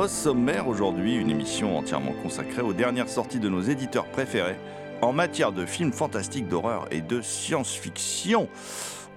[0.00, 4.56] Au sommaire aujourd'hui, une émission entièrement consacrée aux dernières sorties de nos éditeurs préférés
[5.02, 8.48] en matière de films fantastiques d'horreur et de science-fiction.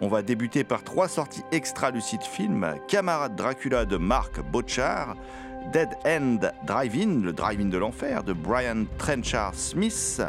[0.01, 5.15] On va débuter par trois sorties extra-lucides films Camarade Dracula de Marc Bochard,
[5.71, 10.21] Dead End Drive-In, le Drive-In de l'enfer de Brian Trenchard Smith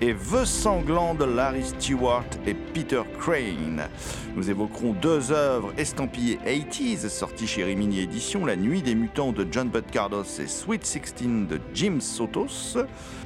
[0.00, 3.88] et Vœux sanglants de Larry Stewart et Peter Crane.
[4.36, 9.46] Nous évoquerons deux œuvres estampillées 80s sorties chez Rimini Éditions, La Nuit des Mutants de
[9.50, 11.14] John Bud Cardos et Sweet 16
[11.48, 12.78] de Jim Sotos.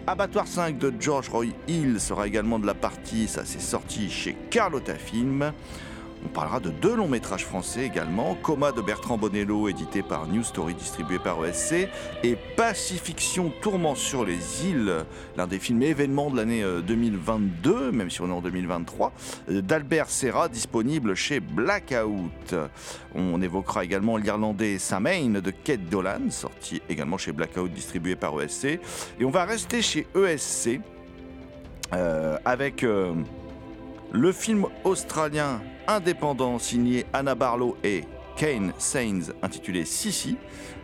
[0.06, 4.36] Abattoir 5 de George Roy Hill sera également de la partie, ça c'est sorti chez
[4.50, 5.52] Carlotta Film.
[6.24, 10.44] On parlera de deux longs métrages français également, Coma de Bertrand Bonello, édité par New
[10.44, 11.88] Story, distribué par ESC,
[12.22, 15.04] et Pacifiction Tourment sur les îles,
[15.36, 19.12] l'un des films événements de l'année 2022, même si on est en 2023,
[19.48, 22.54] d'Albert Serra, disponible chez Blackout.
[23.14, 28.64] On évoquera également l'Irlandais Samain de Kate Dolan, sorti également chez Blackout, distribué par ESC.
[29.18, 30.80] Et on va rester chez ESC
[31.94, 32.84] euh, avec...
[32.84, 33.14] euh,
[34.12, 38.04] le film australien indépendant signé Anna Barlow et
[38.36, 40.36] Kane Sains intitulé Sissi,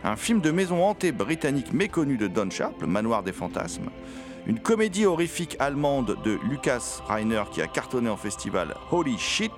[0.03, 3.89] un film de maison hantée britannique méconnu de Don Sharp, Le Manoir des Fantasmes,
[4.45, 9.53] une comédie horrifique allemande de Lucas Reiner qui a cartonné en festival Holy Shit,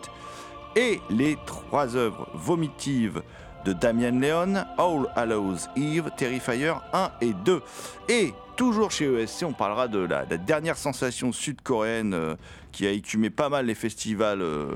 [0.75, 3.23] et les trois œuvres vomitives
[3.65, 7.61] de Damien Leon, All Hallows Eve, Terrifier 1 et 2.
[8.07, 12.35] Et toujours chez ESC, on parlera de la, dernière sensation sud-coréenne euh,
[12.71, 14.67] qui a écumé pas mal les festivals euh,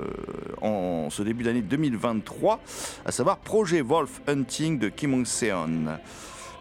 [0.62, 2.60] en ce début d'année 2023,
[3.06, 5.98] à savoir Projet Wolf Hunting de Kim Hong-seon.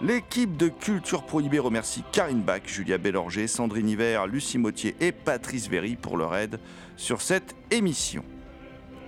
[0.03, 5.69] L'équipe de Culture Prohibée remercie Karine Bach, Julia Bellorger, Sandrine Hiver, Lucie Mautier et Patrice
[5.69, 6.59] Véry pour leur aide
[6.97, 8.25] sur cette émission.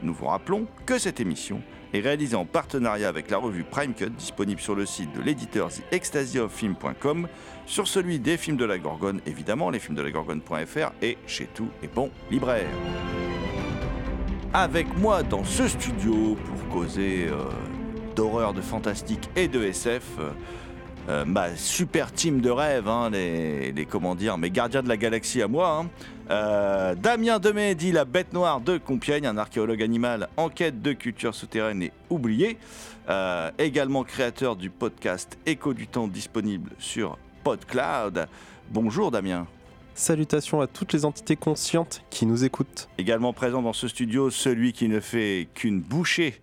[0.02, 1.62] Nous vous rappelons que cette émission
[1.94, 5.71] est réalisée en partenariat avec la revue Prime Cut, disponible sur le site de l'éditeur
[5.91, 7.28] TheExtasyOfFilm.com,
[7.66, 12.69] sur celui des films de la Gorgone, évidemment, lesfilmsdelagorgone.fr et chez tous les bons libraires.
[14.53, 17.37] Avec moi dans ce studio pour causer euh,
[18.15, 20.31] d'horreur, de fantastique et de SF, euh,
[21.09, 24.97] euh, ma super team de rêve, hein, les, les- comment dire, mes gardiens de la
[24.97, 25.81] galaxie à moi.
[25.82, 25.87] hein.
[26.31, 30.92] Euh, Damien Demey dit la bête noire de Compiègne, un archéologue animal en quête de
[30.94, 32.56] culture souterraine et oublié.
[33.10, 38.26] Euh, également créateur du podcast Écho du temps disponible sur PodCloud.
[38.71, 39.47] Bonjour Damien.
[39.94, 42.88] Salutations à toutes les entités conscientes qui nous écoutent.
[42.98, 46.41] Également présent dans ce studio, celui qui ne fait qu'une bouchée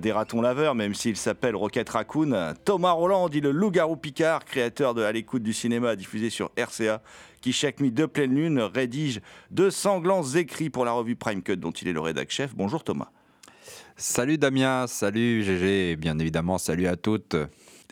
[0.00, 2.54] des ratons laveurs, même s'il s'appelle Rocket Raccoon.
[2.64, 7.02] Thomas Roland dit le loup-garou Picard, créateur de À l'écoute du cinéma diffusé sur RCA,
[7.40, 11.56] qui chaque nuit de pleine lune rédige de sanglants écrits pour la revue Prime Cut
[11.56, 12.54] dont il est le rédac chef.
[12.54, 13.10] Bonjour Thomas.
[13.96, 17.36] Salut Damien, salut GG, et bien évidemment salut à toutes.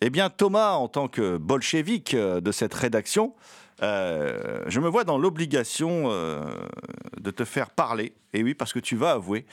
[0.01, 3.35] Eh bien Thomas, en tant que bolchevique euh, de cette rédaction,
[3.83, 6.45] euh, je me vois dans l'obligation euh,
[7.21, 9.47] de te faire parler, et oui parce que tu vas avouer,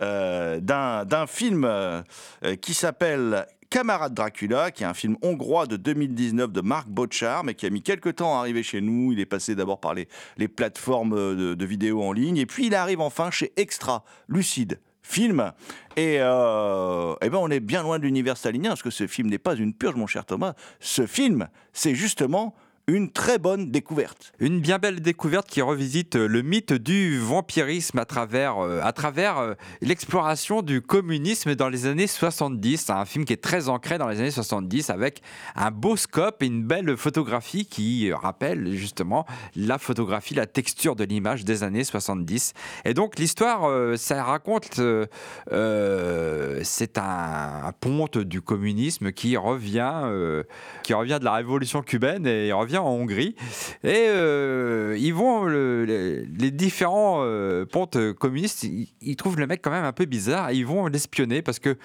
[0.00, 2.02] euh, d'un film euh,
[2.44, 7.44] euh, qui s'appelle Camarade Dracula, qui est un film hongrois de 2019 de Marc Bochard,
[7.44, 9.12] mais qui a mis quelques temps à arriver chez nous.
[9.12, 12.66] Il est passé d'abord par les, les plateformes de, de vidéos en ligne, et puis
[12.66, 14.80] il arrive enfin chez Extra, Lucide.
[15.06, 15.52] Film
[15.96, 19.28] et, euh, eh ben on est bien loin de l'univers stalinien parce que ce film
[19.28, 22.54] n'est pas une purge mon cher Thomas ce film c'est justement
[22.86, 24.32] une très bonne découverte.
[24.40, 29.54] Une bien belle découverte qui revisite le mythe du vampirisme à travers, euh, travers euh,
[29.80, 32.84] l'exploration du communisme dans les années 70.
[32.84, 35.22] C'est un film qui est très ancré dans les années 70 avec
[35.56, 39.24] un beau scope et une belle photographie qui rappelle justement
[39.56, 42.52] la photographie, la texture de l'image des années 70.
[42.84, 44.80] Et donc l'histoire, euh, ça raconte,
[46.62, 50.02] c'est un, ponte du communisme qui revient,
[50.82, 53.34] qui revient de la révolution cubaine et revient en Hongrie.
[53.82, 59.84] Et euh, ils vont, les, différents euh, pontes communistes, ils, trouvent le mec quand même
[59.84, 60.50] un peu bizarre.
[60.50, 61.76] Et ils vont l'espionner parce que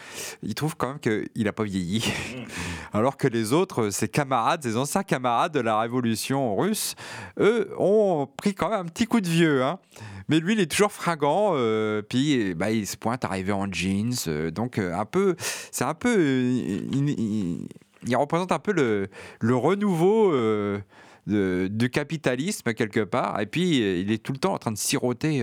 [0.44, 2.12] ils trouvent quand même qu'il n'a pas vieilli.
[2.94, 6.96] Alors que les autres, ses camarades, ses anciens camarades de la révolution russe,
[7.40, 9.64] eux, ont pris quand même un petit coup de vieux.
[9.64, 9.80] Hein.
[10.28, 11.52] Mais lui, il est toujours fringant.
[11.54, 14.14] Euh, puis, bah, il se pointe arrivé en jeans.
[14.52, 15.36] donc, un peu,
[15.72, 17.68] c'est un peu il
[18.16, 19.08] représente un peu le,
[19.40, 20.80] le renouveau euh,
[21.28, 23.40] de, du capitalisme quelque part.
[23.40, 25.42] Et puis, euh, il est tout le temps en train de siroter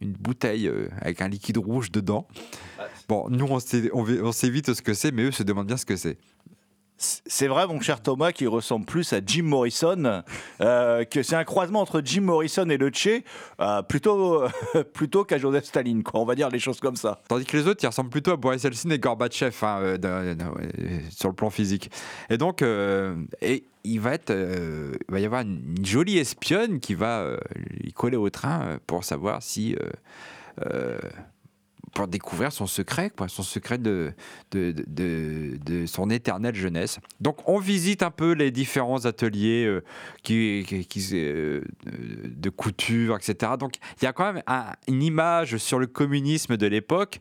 [0.00, 2.26] une bouteille euh, avec un liquide rouge dedans.
[3.08, 5.76] Bon, nous, on sait, on sait vite ce que c'est, mais eux se demandent bien
[5.76, 6.16] ce que c'est.
[7.02, 10.22] C'est vrai, mon cher Thomas, qui ressemble plus à Jim Morrison,
[10.60, 13.22] euh, que c'est un croisement entre Jim Morrison et le Che,
[13.58, 14.44] euh, plutôt,
[14.92, 16.20] plutôt qu'à Joseph Staline, quoi.
[16.20, 17.22] On va dire les choses comme ça.
[17.26, 20.34] Tandis que les autres, ils ressemblent plutôt à Boris Yeltsin et Gorbatchev hein, euh,
[21.10, 21.90] sur le plan physique.
[22.28, 27.24] Et donc, et il va être, il va y avoir une, jolie espionne qui va
[27.82, 29.74] y coller au train pour savoir si
[31.94, 34.12] pour découvrir son secret, son secret de,
[34.52, 36.98] de, de, son éternelle jeunesse.
[37.20, 39.82] Donc on visite un peu les différents ateliers euh,
[40.22, 43.52] qui, qui, euh, de couture, etc.
[43.58, 44.42] Donc il y a quand même
[44.88, 47.20] une image sur le communisme de l'époque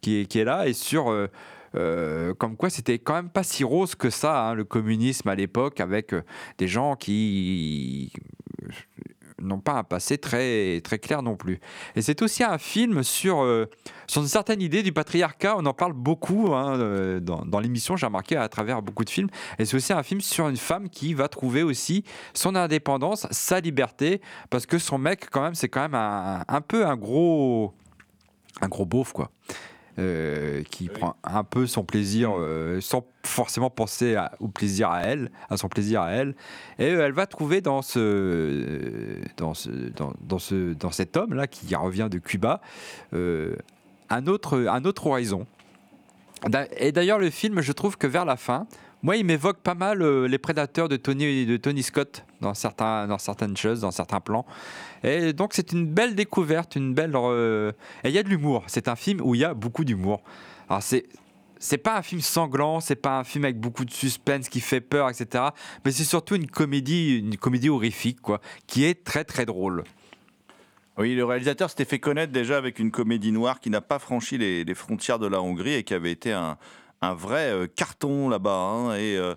[0.00, 1.10] qui, qui, est là et sur...
[1.10, 5.34] Euh, comme quoi c'était quand même pas si rose que ça, hein, le communisme à
[5.34, 6.14] l'époque, avec
[6.56, 8.10] des gens qui
[9.40, 11.60] n'ont pas un passé très, très clair non plus.
[11.94, 13.66] Et c'est aussi un film sur, euh,
[14.06, 15.56] sur une certaine idée du patriarcat.
[15.58, 19.28] On en parle beaucoup hein, euh, dans, l'émission, j'ai remarqué à travers beaucoup de films.
[19.58, 22.04] Et c'est aussi un film sur une femme qui va trouver aussi
[22.34, 26.60] son indépendance, sa liberté, parce que son mec, quand même, c'est quand même un, un
[26.60, 27.74] peu un gros,
[28.60, 29.30] un gros beauf, quoi.
[29.98, 35.30] Euh, qui prend un peu son plaisir euh, sans forcément penser au plaisir à elle,
[35.48, 36.34] à son plaisir à elle.
[36.78, 41.32] Et euh, elle va trouver dans ce, dans ce, dans, dans ce, dans cet homme
[41.32, 42.60] là qui revient de Cuba,
[43.14, 45.46] un autre, un autre horizon.
[46.76, 48.66] Et d'ailleurs, le film, je trouve que vers la fin,
[49.02, 53.18] moi, il m'évoque pas mal les prédateurs de Tony, de Tony Scott dans, certains, dans
[53.18, 54.46] certaines choses, dans certains plans.
[55.04, 57.12] Et donc c'est une belle découverte, une belle.
[57.14, 57.72] Euh,
[58.04, 58.64] et il y a de l'humour.
[58.66, 60.22] C'est un film où il y a beaucoup d'humour.
[60.68, 61.06] Alors c'est
[61.58, 64.80] c'est pas un film sanglant, c'est pas un film avec beaucoup de suspense qui fait
[64.80, 65.44] peur, etc.
[65.84, 69.84] Mais c'est surtout une comédie, une comédie horrifique, quoi, qui est très très drôle.
[70.98, 74.38] Oui, le réalisateur s'était fait connaître déjà avec une comédie noire qui n'a pas franchi
[74.38, 76.56] les, frontières de la Hongrie et qui avait été un,
[77.02, 79.34] un vrai euh, carton là-bas hein, et euh,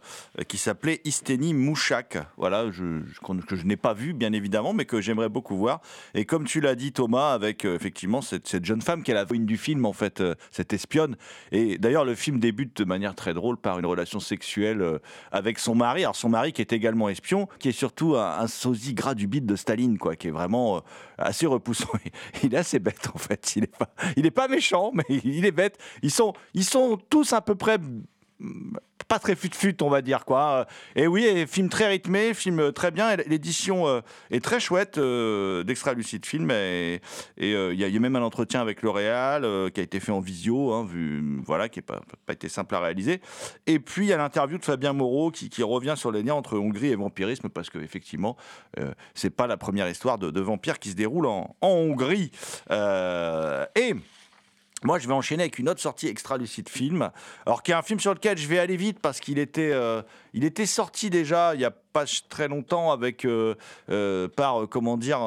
[0.47, 2.17] qui s'appelait Isteni Mouchak.
[2.37, 3.01] Voilà, je,
[3.47, 5.81] que je n'ai pas vu bien évidemment, mais que j'aimerais beaucoup voir.
[6.13, 9.13] Et comme tu l'as dit Thomas, avec euh, effectivement cette, cette, jeune femme qui est
[9.13, 11.15] la voix du film en fait, cette espionne.
[11.51, 14.99] Et d'ailleurs le film débute de manière très drôle par une relation sexuelle
[15.31, 16.03] avec son mari.
[16.03, 19.45] Alors son mari qui est également espion, qui est surtout un, sosie gras du bide
[19.45, 20.81] de Staline, quoi, qui est vraiment
[21.17, 21.89] assez repoussant.
[22.43, 23.55] Il est assez bête en fait.
[23.55, 25.77] Il est pas, il est pas méchant, mais il est bête.
[26.01, 27.77] Ils sont, ils sont tous un peu près
[29.09, 30.67] pas très fut-fut, on va dire quoi.
[30.95, 33.15] Et oui, film très rythmé, film très bien.
[33.15, 36.51] L'édition euh, est très chouette euh, d'Extra Lucide Film.
[36.51, 37.01] Et
[37.41, 39.41] euh, il y, a même un entretien avec L'Oréal
[39.71, 42.75] qui a été fait en visio, hein, vu, voilà, qui n'a pas, pas, été simple
[42.75, 43.19] à réaliser.
[43.65, 46.57] Et puis il y a l'interview de Fabien Moreau qui, revient sur les liens entre
[46.57, 48.37] Hongrie et vampirisme, parce qu'effectivement,
[49.13, 52.31] c'est pas la première histoire de, vampire qui se déroule en Hongrie.
[52.69, 53.95] et
[54.83, 57.11] moi, je vais enchaîner avec une autre sortie extra lucide film,
[57.45, 60.01] alors qui est un film sur lequel je vais aller vite parce qu'il était, euh,
[60.33, 63.55] il était sorti déjà il y a pas très longtemps avec euh,
[63.89, 65.19] euh, par comment dire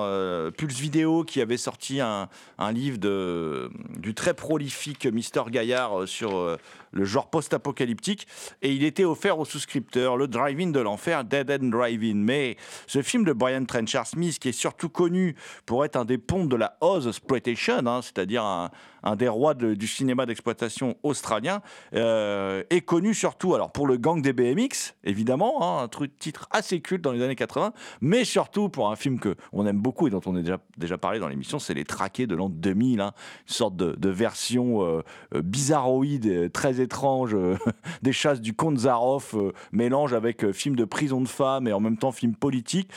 [0.57, 2.29] Pulse Vidéo qui avait sorti un,
[2.59, 6.57] un, livre de du très prolifique Mister Gaillard sur
[6.93, 8.27] le genre post-apocalyptique.
[8.61, 12.15] Et il était offert aux souscripteurs le Drive-in de l'enfer Dead End Drive-in.
[12.17, 12.57] Mais
[12.87, 15.35] ce film de Brian Trenchard Smith qui est surtout connu
[15.67, 18.71] pour être un des ponts de la Oz exploitation hein, c'est-à-dire un,
[19.03, 21.61] un, des rois du cinéma d'exploitation australien
[21.93, 26.81] est connu surtout alors pour le gang des BMX évidemment hein, un truc titre assez
[26.81, 30.11] culte dans les années 80, mais surtout pour un film que on aime beaucoup et
[30.11, 30.43] dont on a
[30.77, 33.13] déjà, parlé dans l'émission, c'est Les Traqués de l'an 2000, hein.
[33.49, 35.03] une sorte de, version euh,
[35.35, 37.57] euh, bizarroïde, très étrange, euh,
[38.03, 41.81] des chasses du comte Zaroff, euh, mélange avec film de prison de femmes et en
[41.81, 42.91] même temps film politique,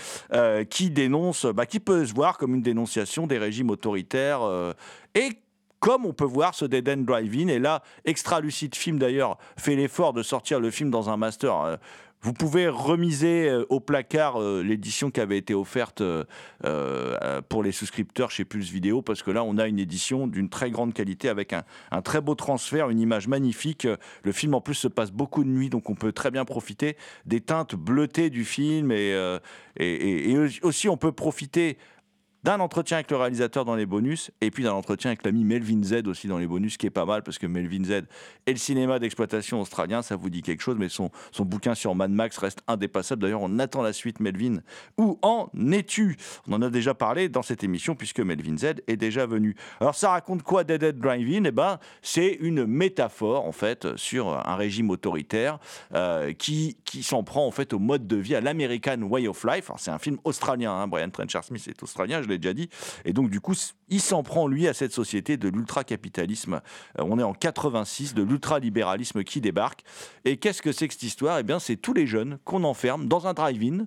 [0.69, 4.41] qui dénonce, bah, qui peut se voir comme une dénonciation des régimes autoritaires
[5.13, 5.29] et
[5.85, 9.75] comme on peut voir ce Dead End Drive-In, et là, Extra Lucide Film d'ailleurs fait
[9.75, 11.61] l'effort de sortir le film dans un master.
[11.61, 11.77] Euh,
[12.21, 16.01] Vous pouvez remiser euh, au placard euh, l'édition qui avait été offerte
[17.49, 20.71] pour les souscripteurs chez Pulse Vidéo, parce que là, on a une édition d'une très
[20.71, 23.87] grande qualité avec un, très beau transfert, une image magnifique.
[24.23, 26.97] Le film en plus se passe beaucoup de nuit, donc on peut très bien profiter
[27.27, 29.15] des teintes bleutées du film, et
[30.63, 31.77] aussi on peut profiter
[32.45, 35.81] d'un entretien avec le réalisateur dans les bonus, et puis d'un entretien avec l'ami Melvin
[35.81, 38.03] Z aussi dans les bonus, qui est pas mal, parce que Melvin Z
[38.45, 41.95] et le cinéma d'exploitation australien, ça vous dit quelque chose, mais son, son bouquin sur
[41.95, 43.23] Mad Max reste indépassable.
[43.23, 44.57] D'ailleurs, on attend la suite, Melvin.
[44.99, 46.17] Où en es-tu?
[46.47, 49.55] On en a déjà parlé dans cette émission, puisque Melvin Z est déjà venu.
[49.79, 51.45] Alors, ça raconte quoi Dead Dead Drive-In?
[51.45, 55.57] Eh ben, c'est une métaphore, en fait, sur un régime autoritaire
[55.95, 59.43] euh, qui, qui s'en prend, en fait, au mode de vie, à l'American Way of
[59.45, 59.71] Life.
[59.71, 62.69] Alors, c'est un film australien, hein, Brian Trenchard Smith est australien, je l'ai déjà dit.
[63.05, 63.53] Et donc, du coup,
[63.89, 66.61] il s'en prend, lui, à cette société de l'ultra-capitalisme.
[66.99, 69.83] Euh, on est en 86, de l'ultralibéralisme qui débarque.
[70.23, 71.39] Et qu'est-ce que c'est que cette histoire?
[71.39, 73.85] Eh bien, c'est tous les jeunes qu'on enferme dans un drive-in.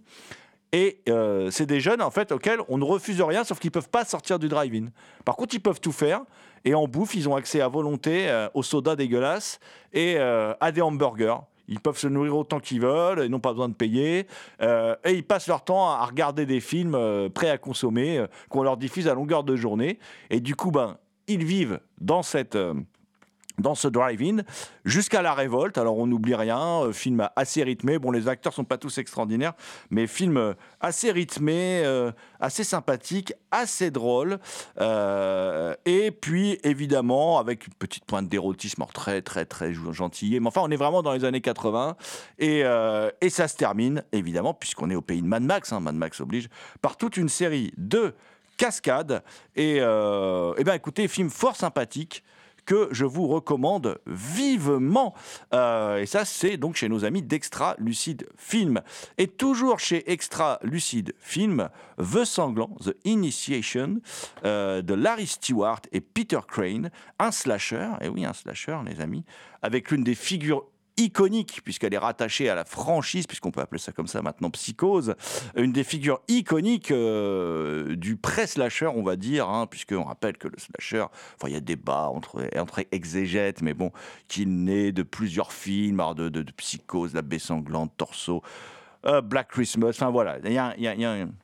[0.73, 3.73] Et euh, c'est des jeunes, en fait, auxquels on ne refuse rien, sauf qu'ils ne
[3.75, 4.87] peuvent pas sortir du drive-in.
[5.25, 6.23] Par contre, ils peuvent tout faire.
[6.65, 9.61] Et en bouffe, ils ont accès à volonté euh, aux sodas dégueulasses
[9.93, 11.39] et euh, à des hamburgers.
[11.69, 14.27] Ils peuvent se nourrir autant qu'ils veulent, ils n'ont pas besoin de payer.
[14.63, 18.27] Euh, et ils passent leur temps à regarder des films euh, prêts à consommer, euh,
[18.49, 19.99] qu'on leur diffuse à longueur de journée.
[20.31, 20.97] Et du coup, ben,
[21.27, 22.57] ils vivent dans cette...
[23.59, 24.43] dans ce drive-in
[24.85, 25.79] jusqu'à la révolte.
[25.79, 27.99] Alors on n'oublie rien, euh, film assez rythmé.
[27.99, 29.55] Bon, les acteurs sont pas tous extraordinaires,
[29.91, 34.39] mais film euh, assez rythmé, euh, assez sympathique, assez drôle.
[35.87, 40.39] Et puis évidemment avec une petite pointe d'érotisme, très très très gentil.
[40.41, 41.97] Mais enfin, on est vraiment dans les années 80
[42.39, 42.63] et,
[43.21, 46.21] et ça se termine évidemment puisqu'on est au pays de Mad Max, hein, Mad Max
[46.21, 46.49] oblige,
[46.81, 48.15] par toute une série de
[48.59, 49.23] cascades.
[49.57, 52.23] Et, euh, eh ben écoutez, film fort sympathique
[52.69, 55.15] que je vous recommande vivement.
[55.55, 58.83] Euh, et ça, c'est donc chez nos amis d'Extra Lucide Film.
[59.17, 64.03] Et toujours chez Extra Lucide Film, The Sanglant, The Initiation,
[64.45, 69.25] euh, de Larry Stewart et Peter Crane, un slasher, et oui, un slasher, les amis,
[69.63, 70.67] avec l'une des figures
[70.99, 75.15] iconique, puisqu'elle est rattachée à la franchise, puisqu'on peut appeler ça comme ça maintenant, Psychose,
[75.57, 80.59] une des figures iconiques euh, du pré-slasher, on va dire, hein, puisqu'on rappelle que le
[80.59, 81.07] slasher,
[81.47, 83.93] il y a débat entre, entre exégètes, mais bon,
[84.27, 88.43] qu'il naît de plusieurs films, de, de, Psychose, La baie sanglante, Torso,
[89.07, 90.75] euh, Black Christmas, enfin voilà, il y a,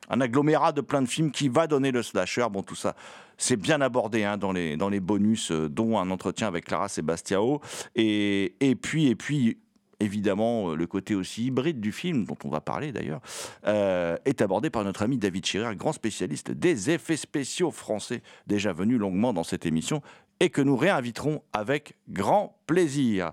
[0.09, 2.95] un agglomérat de plein de films qui va donner le slasher, bon tout ça,
[3.37, 7.61] c'est bien abordé hein, dans, les, bonus, euh, dont un entretien avec Clara Sebastiao,
[7.95, 9.57] et, puis,
[9.99, 13.21] évidemment, euh, le côté aussi hybride du film, dont on va parler d'ailleurs,
[13.67, 18.73] euh, est abordé par notre ami David Chirer, grand spécialiste des effets spéciaux français, déjà
[18.73, 20.01] venu longuement dans cette émission,
[20.39, 23.31] et que nous réinviterons avec grand plaisir.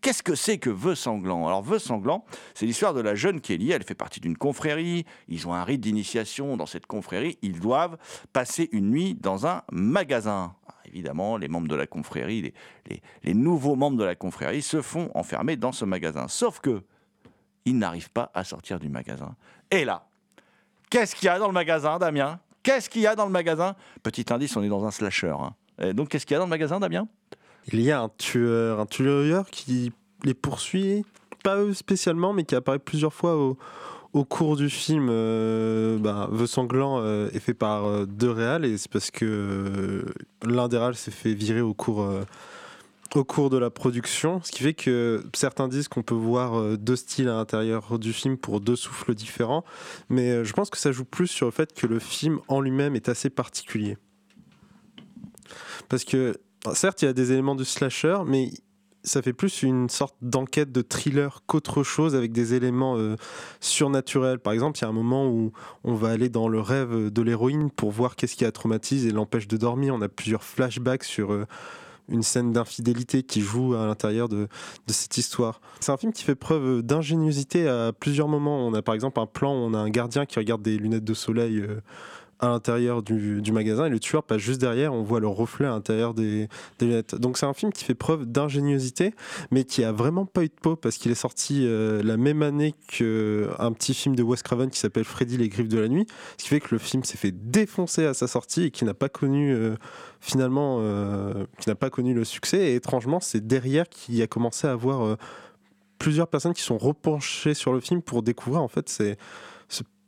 [0.00, 2.24] Qu'est-ce que c'est que Vœux Sanglant Alors, Vœux Sanglant,
[2.54, 3.72] c'est l'histoire de la jeune Kelly.
[3.72, 5.04] Elle fait partie d'une confrérie.
[5.28, 7.38] Ils ont un rite d'initiation dans cette confrérie.
[7.42, 7.96] Ils doivent
[8.32, 10.54] passer une nuit dans un magasin.
[10.68, 12.52] Ah, évidemment, les membres de la confrérie,
[13.24, 16.28] les, nouveaux membres de la confrérie se font enfermer dans ce magasin.
[16.28, 16.82] Sauf que
[17.64, 19.36] ils n'arrivent pas à sortir du magasin.
[19.70, 20.06] Et là,
[20.90, 22.40] qu'est-ce qu'il y a dans le magasin, Damien?
[22.62, 23.76] Qu'est-ce qu'il y a dans le magasin?
[24.02, 25.34] Petit indice, on est dans un slasher.
[25.38, 25.92] hein.
[25.92, 27.08] Donc, qu'est-ce qu'il y a dans le magasin, Damien?
[27.70, 29.92] Il y a un tueur, un tueur qui
[30.24, 31.04] les poursuit,
[31.42, 35.08] pas eux spécialement, mais qui apparaît plusieurs fois au, cours du film.
[35.10, 39.24] Euh, bah, Vœux Sanglant euh, est fait par euh, deux réals, et c'est parce que
[39.24, 40.02] euh,
[40.44, 42.06] l'un des réals s'est fait virer au cours,
[43.14, 46.96] au cours de la production, ce qui fait que certains disent qu'on peut voir deux
[46.96, 49.64] styles à l'intérieur du film pour deux souffles différents,
[50.08, 52.96] mais je pense que ça joue plus sur le fait que le film en lui-même
[52.96, 53.96] est assez particulier.
[55.88, 56.38] Parce que
[56.74, 58.50] certes, il y a des éléments de slasher, mais
[59.04, 63.16] ça fait plus une sorte d'enquête de thriller qu'autre chose avec des éléments euh,
[63.60, 64.38] surnaturels.
[64.38, 65.52] Par exemple, il y a un moment où
[65.84, 69.10] on va aller dans le rêve de l'héroïne pour voir qu'est-ce qui la traumatise et
[69.10, 69.94] l'empêche de dormir.
[69.94, 71.46] On a plusieurs flashbacks sur euh,
[72.08, 74.46] une scène d'infidélité qui joue à l'intérieur de,
[74.86, 75.60] de cette histoire.
[75.80, 78.66] C'est un film qui fait preuve d'ingéniosité à plusieurs moments.
[78.66, 81.04] On a par exemple un plan où on a un gardien qui regarde des lunettes
[81.04, 81.58] de soleil.
[81.58, 81.80] euh,
[82.42, 84.92] à l'intérieur du, magasin et le tueur passe juste derrière.
[84.92, 87.14] On voit le reflet à l'intérieur des, des lunettes.
[87.14, 89.14] Donc c'est un film qui fait preuve d'ingéniosité,
[89.52, 92.42] mais qui a vraiment pas eu de peau parce qu'il est sorti euh, la même
[92.42, 96.06] année qu'un petit film de Wes Craven qui s'appelle Freddy les griffes de la nuit,
[96.36, 98.94] ce qui fait que le film s'est fait défoncer à sa sortie et qui n'a
[98.94, 99.76] pas connu euh,
[100.20, 102.58] finalement, euh, qui n'a pas connu le succès.
[102.58, 105.16] Et étrangement, c'est derrière qu'il a commencé à avoir euh,
[105.98, 109.51] plusieurs personnes qui sont repenchées sur le film pour découvrir en fait c'est ce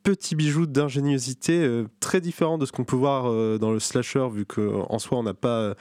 [0.05, 4.29] petit bijou d'ingéniosité euh, très différent de ce qu'on peut voir euh, dans le slasher
[4.31, 5.75] vu qu'en soi on n'a pas euh,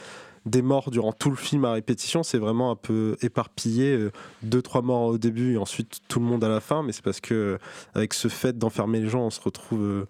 [0.45, 4.09] des morts durant tout le film à répétition c'est vraiment un peu éparpillé
[4.41, 7.03] deux trois morts au début et ensuite tout le monde à la fin mais c'est
[7.03, 7.59] parce que
[7.93, 10.05] avec ce fait d'enfermer les gens on se retrouve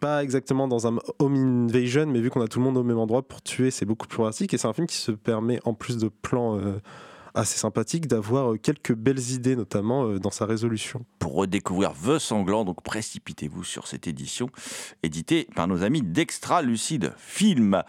[0.00, 2.98] pas exactement dans un home invasion, mais vu qu'on a tout le monde au même
[2.98, 4.54] endroit pour tuer, c'est beaucoup plus pratique.
[4.54, 6.56] Et c'est un film qui se permet, en plus de plans
[7.38, 11.04] assez sympathiques, d'avoir euh, quelques belles idées, notamment euh, dans sa résolution.
[11.18, 14.50] Pour redécouvrir The Sanglant, donc précipitez-vous sur cette édition,
[15.02, 17.82] éditée par nos amis d'Extra Lucide Film.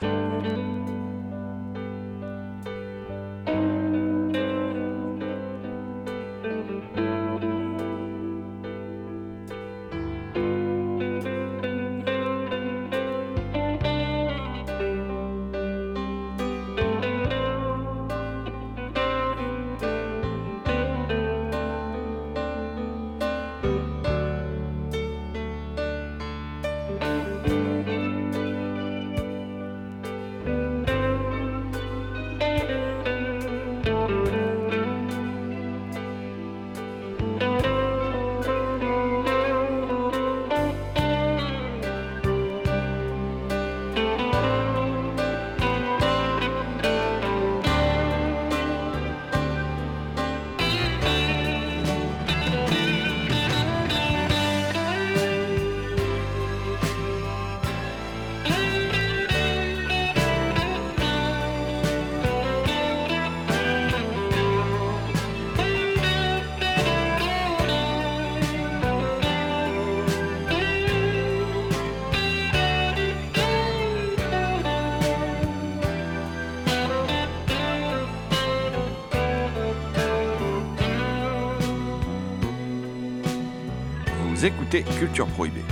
[84.69, 85.63] Culture Prohibée.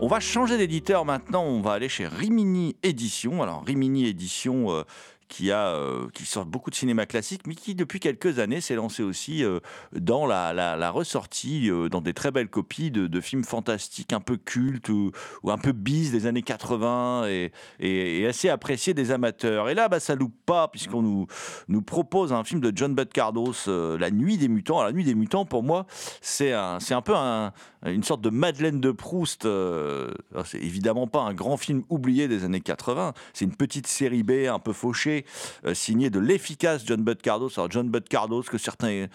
[0.00, 3.42] On va changer d'éditeur maintenant, on va aller chez Rimini Édition.
[3.42, 4.84] Alors Rimini Édition euh,
[5.28, 8.74] qui, a, euh, qui sort beaucoup de cinéma classique, mais qui depuis quelques années s'est
[8.76, 9.60] lancé aussi euh,
[9.92, 14.36] dans la, la- ressortie, euh, dans des très belles copies de, films fantastiques un peu
[14.36, 15.10] cultes ou,
[15.48, 17.26] un peu bis des années 80
[17.80, 19.68] et, assez appréciés des amateurs.
[19.68, 21.26] Et là, bah, ça loupe pas, puisqu'on nous,
[21.68, 24.78] nous propose un film de John Bud Cardos, La Nuit des Mutants.
[24.78, 25.86] Alors, La Nuit des Mutants, pour moi,
[26.20, 27.52] c'est un, un peu un-
[27.84, 29.46] une sorte de Madeleine de Proust.
[30.44, 33.12] c'est évidemment pas un grand film oublié des années 80.
[33.32, 35.15] C'est une petite série B un peu fauchée,
[35.64, 37.50] euh, signée de l'efficace John Bud Cardos.
[37.56, 39.06] Alors, John Bud Cardos, que certains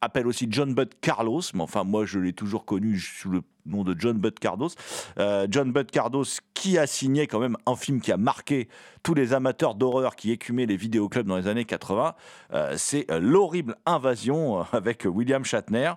[0.00, 3.84] appellent aussi John Bud Carlos, mais enfin, moi, je l'ai toujours connu sous le nom
[3.84, 4.70] de John Bud Cardos.
[5.18, 8.68] Euh, John Bud Cardos qui a signé quand même un film qui a marqué
[9.02, 12.14] tous les amateurs d'horreur qui écumaient les vidéoclubs dans les années 80.
[12.52, 15.92] Euh, c'est euh, L'horrible invasion avec William Shatner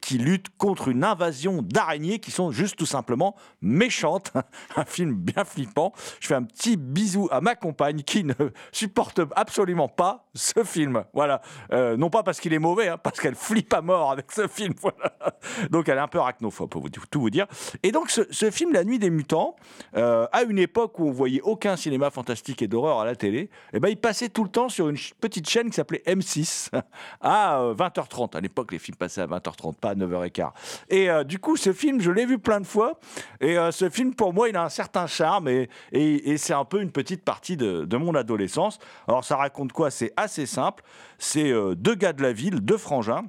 [0.00, 4.32] qui lutte contre une invasion d'araignées qui sont juste tout simplement méchantes.
[4.76, 5.92] un film bien flippant.
[6.20, 8.34] Je fais un petit bisou à ma compagne qui ne
[8.72, 11.04] supporte absolument pas ce film.
[11.12, 11.40] Voilà.
[11.70, 14.74] Non pas parce qu'il est mauvais, hein, parce qu'elle flippe à mort avec ce film.
[15.70, 17.46] Donc elle est un peu arachnophobe, pour tout vous dire.
[17.82, 19.56] Et donc ce, film, La Nuit des Mutants,
[19.96, 23.50] euh, à une époque où on voyait aucun cinéma fantastique et d'horreur à la télé,
[23.72, 26.70] eh ben, il passait tout le temps sur une petite chaîne qui s'appelait M6
[27.20, 28.36] à euh, 20h30.
[28.36, 30.50] À l'époque, les films passaient à 20h30, pas à 9h15.
[30.88, 32.98] Et euh, du coup, ce film, je l'ai vu plein de fois.
[33.40, 36.54] Et euh, ce film, pour moi, il a un certain charme et, et- et c'est
[36.54, 38.78] un peu une petite partie de, de mon adolescence.
[39.08, 39.90] Alors, ça raconte quoi?
[39.90, 40.82] C'est assez simple.
[41.18, 43.24] C'est euh, deux gars de la ville, deux frangins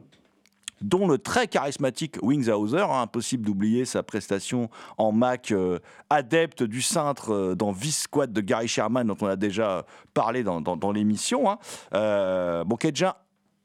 [0.84, 6.62] dont le très charismatique Wings Hauser, hein, impossible d'oublier sa prestation en Mac euh, adepte
[6.62, 10.92] du cintre euh, dans Vice Squad de Gary Sherman, dont on a déjà parlé dans,
[10.92, 11.50] l'émission.
[11.50, 11.58] hein.
[11.94, 12.92] Euh, bon, qui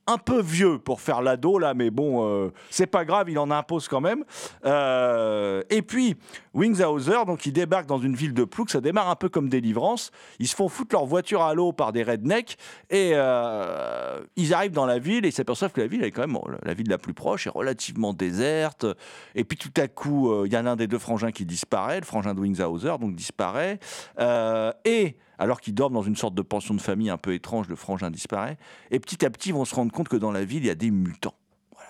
[0.09, 3.51] un peu vieux pour faire l'ado là, mais bon, euh, c'est pas grave, il en
[3.51, 4.25] impose quand même.
[4.65, 6.17] Euh, et puis
[6.55, 9.51] Wings Hauser, donc ils débarquent dans une ville de Plouk, ça démarre un peu comme
[9.51, 10.11] Délivrance.
[10.39, 12.57] Ils se font foutre leur voiture à l'eau par des rednecks
[12.89, 16.27] et euh, ils arrivent dans la ville et ils s'aperçoivent que la ville est quand
[16.27, 18.87] même la ville la plus proche est relativement déserte.
[19.35, 22.07] Et puis tout à coup, il y a l'un des deux frangins qui disparaît, le
[22.07, 23.79] frangin de Wings Hauser, donc disparaît.
[24.85, 27.77] Et alors qu'ils dorment dans une sorte de pension de famille un peu étrange, le
[27.77, 28.59] frangin disparaît.
[28.91, 30.71] Et petit à petit, ils vont se rendre compte que dans la ville, il y
[30.71, 31.35] a des mutants.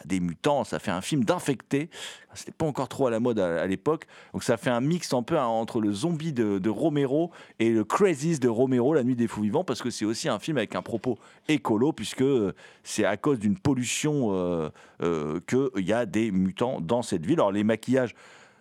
[0.04, 1.90] Des mutants, ça fait un film d'infectés.
[2.34, 4.06] C'était pas encore trop à la mode à, l'époque.
[4.32, 7.82] Donc ça fait un mix un peu hein, entre le zombie de, Romero et le
[7.84, 10.76] Crazies de Romero, La Nuit des Fous Vivants, parce que c'est aussi un film avec
[10.76, 12.52] un propos écolo, puisque euh,
[12.84, 14.68] c'est à cause d'une pollution euh,
[15.02, 17.40] euh, qu'il y a des mutants dans cette ville.
[17.40, 18.14] Alors les maquillages,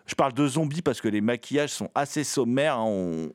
[0.06, 2.78] je parle de zombies parce que les maquillages sont assez sommaires.
[2.78, 3.28] hein.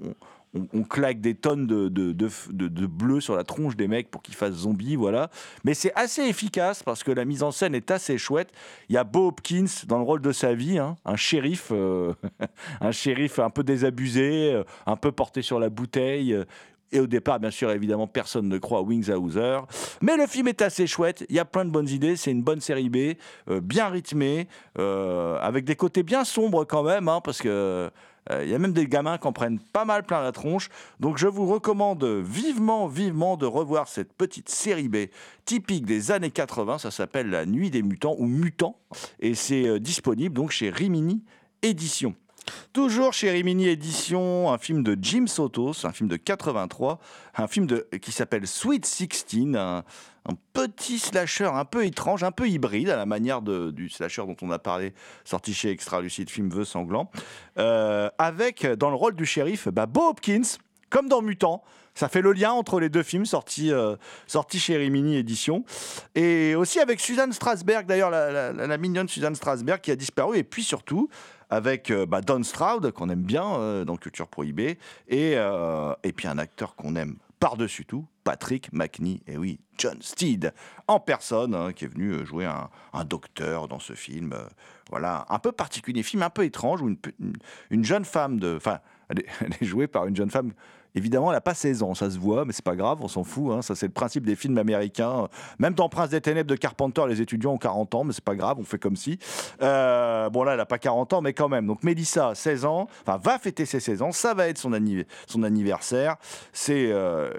[0.53, 4.95] On- claque des tonnes de, bleu sur la tronche des mecs pour qu'ils fassent zombies,
[4.95, 5.29] voilà.
[5.63, 8.49] Mais c'est assez efficace parce que la mise en scène est assez chouette.
[8.89, 12.13] Il y a Bo Hopkins dans le rôle de sa vie, hein, un shérif, euh,
[12.81, 16.33] un shérif un peu désabusé, euh, un peu porté sur la bouteille.
[16.33, 16.45] euh,
[16.91, 19.61] et au départ, bien sûr, évidemment, personne ne croit à Wings Hauser.
[20.01, 21.25] Mais le film est assez chouette.
[21.27, 22.15] Il y a plein de bonnes idées.
[22.15, 23.15] C'est une bonne série B,
[23.63, 27.89] bien rythmée, avec des côtés bien sombres quand même, hein, parce que
[28.31, 30.69] il y a même des gamins qui en prennent pas mal plein la tronche.
[30.99, 35.07] Donc je vous recommande vivement, vivement de revoir cette petite série B
[35.45, 36.77] typique des années 80.
[36.77, 38.77] Ça s'appelle La Nuit des Mutants ou Mutants.
[39.19, 41.23] Et c'est euh, disponible donc chez Rimini
[41.61, 42.15] Édition.
[42.73, 46.99] Toujours chez Rimini Édition, un film de Jim Sotos, un film de 83,
[47.37, 49.83] un film de, qui s'appelle Sweet Sixteen, un,
[50.53, 54.51] petit slasher un peu étrange, un peu hybride à la manière du slasher dont on
[54.51, 54.93] a parlé,
[55.25, 57.11] sorti chez Extra Lucide, film Vœux Sanglant,
[57.57, 60.41] euh, avec dans le rôle du shérif bah, Hopkins,
[60.89, 61.63] comme dans Mutant.
[61.95, 65.63] Ça fait le lien entre les deux films sortis, euh, sortis chez Rimini Édition.
[66.15, 70.37] Et aussi avec Suzanne Strasberg, d'ailleurs, la- la mignonne Suzanne Strasberg qui a disparu.
[70.37, 71.07] Et puis surtout,
[71.49, 74.77] avec euh, bah, Don Stroud, qu'on aime bien euh, dans Culture Prohibée.
[75.07, 79.21] Et, euh, et puis un acteur qu'on aime par-dessus tout, Patrick McNee.
[79.27, 80.53] Et oui, John Steed,
[80.87, 84.33] en personne, hein, qui est venu jouer un, un docteur dans ce film.
[84.89, 86.95] voilà, un peu particulier, film un peu étrange, où
[87.69, 88.55] une, jeune femme de.
[88.55, 88.79] Enfin,
[89.09, 89.23] elle
[89.59, 90.53] est jouée par une jeune femme.
[90.95, 93.23] Évidemment, elle n'a pas 16 ans, ça se voit, mais c'est pas grave, on s'en
[93.23, 93.51] fout.
[93.51, 95.27] hein, ça, c'est le principe des films américains.
[95.57, 98.35] Même dans Prince des Ténèbres de Carpenter, les étudiants ont 40 ans, mais c'est pas
[98.35, 99.17] grave, on fait comme si.
[99.61, 101.65] Euh, bon, là, elle n'a pas 40 ans, mais quand même.
[101.65, 105.05] Donc, Mélissa, 16 ans, enfin, va fêter ses 16 ans, ça va être son, anniv-
[105.27, 106.17] son anniversaire.
[106.51, 107.31] C'est euh,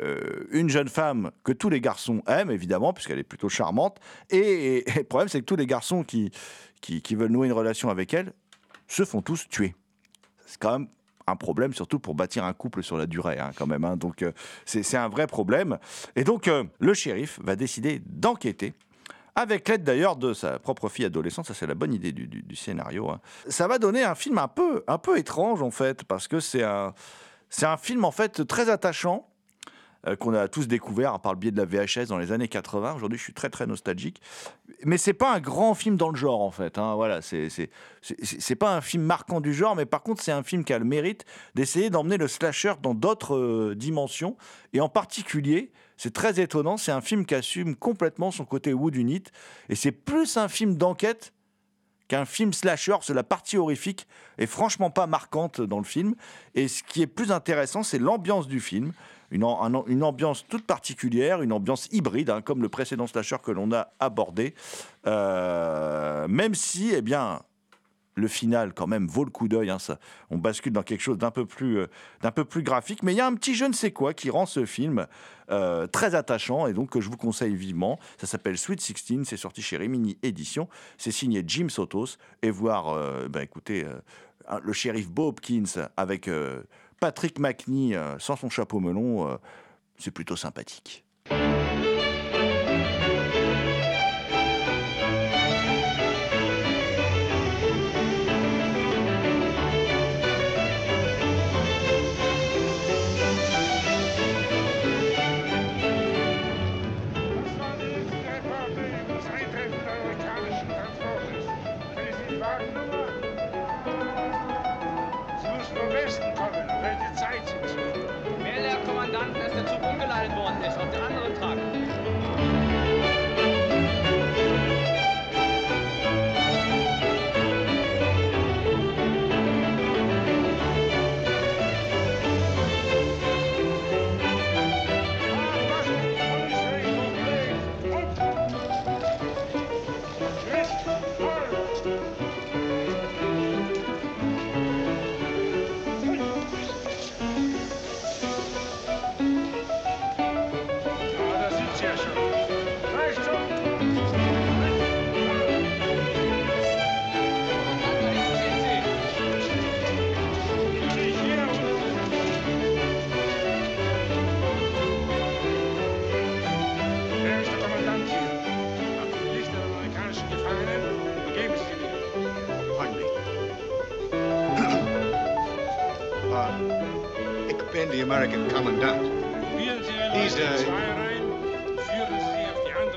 [0.50, 3.98] une jeune femme que tous les garçons aiment, évidemment, puisqu'elle est plutôt charmante.
[4.30, 6.32] Et, le problème, c'est que tous les garçons qui,
[6.80, 8.32] qui veulent nouer une relation avec elle
[8.88, 9.74] se font tous tuer.
[10.46, 10.88] C'est quand même
[11.26, 13.84] un problème, surtout pour bâtir un couple sur la durée, hein, quand même.
[13.84, 13.96] hein.
[13.96, 14.32] Donc, euh,
[14.64, 15.78] c'est un vrai problème.
[16.16, 18.74] Et donc, euh, le shérif va décider d'enquêter.
[19.36, 23.10] Avec l'aide d'ailleurs de sa propre fille adolescente, ça c'est la bonne idée du scénario.
[23.10, 23.20] hein.
[23.48, 26.62] Ça va donner un film un peu, un peu étrange en fait, parce que c'est
[26.62, 26.94] un,
[27.50, 29.26] c'est un film en fait très attachant,
[30.06, 32.94] euh, qu'on a tous découvert par le biais de la VHS dans les années 80.
[32.94, 34.20] Aujourd'hui, je suis très très nostalgique.
[34.84, 36.78] Mais c'est pas un grand film dans le genre en fait.
[36.78, 36.94] hein.
[36.94, 40.72] Voilà, c'est pas un film marquant du genre, mais par contre, c'est un film qui
[40.72, 44.36] a le mérite d'essayer d'emmener le slasher dans d'autres euh, dimensions.
[44.72, 48.96] Et en particulier, c'est très étonnant, c'est un film qui assume complètement son côté Wood
[48.96, 49.24] Unit.
[49.68, 51.32] Et c'est plus un film d'enquête
[52.08, 54.06] qu'un film slasher, la partie horrifique
[54.38, 56.14] est franchement pas marquante dans le film.
[56.54, 58.92] Et ce qui est plus intéressant, c'est l'ambiance du film.
[59.30, 63.36] Une, am- un- une ambiance toute particulière, une ambiance hybride, hein, comme le précédent slasher
[63.42, 64.54] que l'on a abordé.
[65.06, 67.40] Euh, même si, eh bien,
[68.16, 69.70] le final, quand même, vaut le coup d'œil.
[69.70, 69.78] hein,
[70.30, 71.86] on bascule dans quelque chose d'un peu plus, euh,
[72.22, 73.02] d'un peu plus graphique.
[73.02, 75.06] Mais il y a un petit je ne sais quoi qui rend ce film
[75.50, 77.98] euh, très attachant et donc que je vous conseille vivement.
[78.18, 79.24] Ça s'appelle Sweet 16.
[79.24, 80.68] C'est sorti chez Rimini Édition.
[80.96, 82.18] C'est signé Jim Sotos.
[82.42, 83.84] Et voir, euh, ben, écoutez,
[84.62, 86.30] le shérif Bob Hopkins avec
[87.04, 89.36] Patrick McNee euh, sans son chapeau melon, euh,
[89.98, 91.04] c'est plutôt sympathique.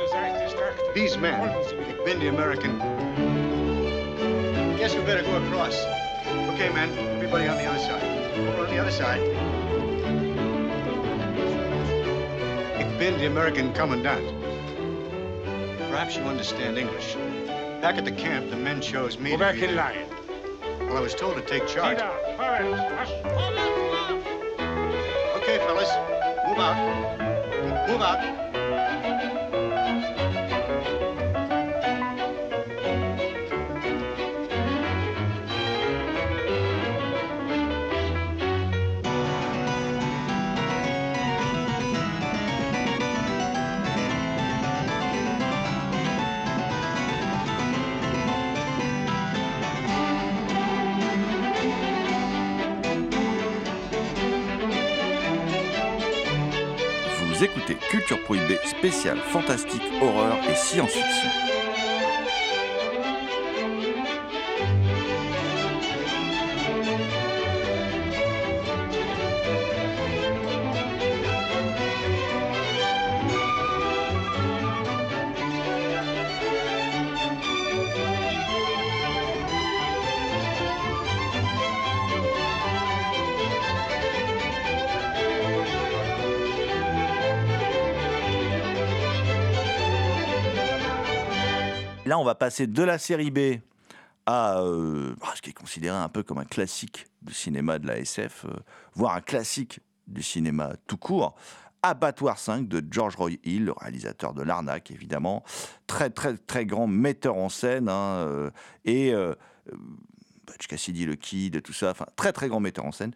[0.10, 0.93] Seite des Trachtes.
[0.93, 1.39] These men.
[1.39, 2.21] Mir.
[2.21, 2.80] Ich American.
[4.77, 5.75] Guess we better go across.
[6.53, 6.89] Okay, men.
[7.17, 8.03] Everybody on the other side.
[8.38, 9.21] Over on the other side.
[12.80, 14.23] Ich bin the American Commandant.
[15.89, 17.15] Perhaps you understand English.
[17.82, 20.08] Back at the camp, the men chose me Go to back in the- line.
[20.88, 21.99] Well, I was told to take charge.
[27.97, 28.46] Humak
[57.38, 61.66] Vous écoutez Culture Prohibée spéciale fantastique, horreur et science-fiction.
[92.19, 93.60] On va passer de la série B
[94.25, 97.86] à euh, ah, ce qui est considéré un peu comme un classique du cinéma de
[97.86, 98.53] la SF, euh,
[98.93, 101.36] voire un classique du cinéma tout court.
[101.84, 105.43] Abattoir 5 de George Roy Hill, le réalisateur de L'Arnaque, évidemment.
[105.86, 107.88] Très, très, très grand metteur en scène.
[107.88, 108.49] hein, euh,
[108.84, 109.13] et
[110.47, 111.91] Butch Cassidy, le Kid, tout ça.
[111.91, 113.13] Enfin, très, très grand metteur en scène.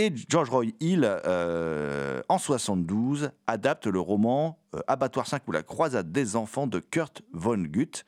[0.00, 5.64] Et George Roy Hill, euh, en 72, adapte le roman euh, Abattoir 5 ou la
[5.64, 8.04] croisade des enfants de Kurt Vonnegut,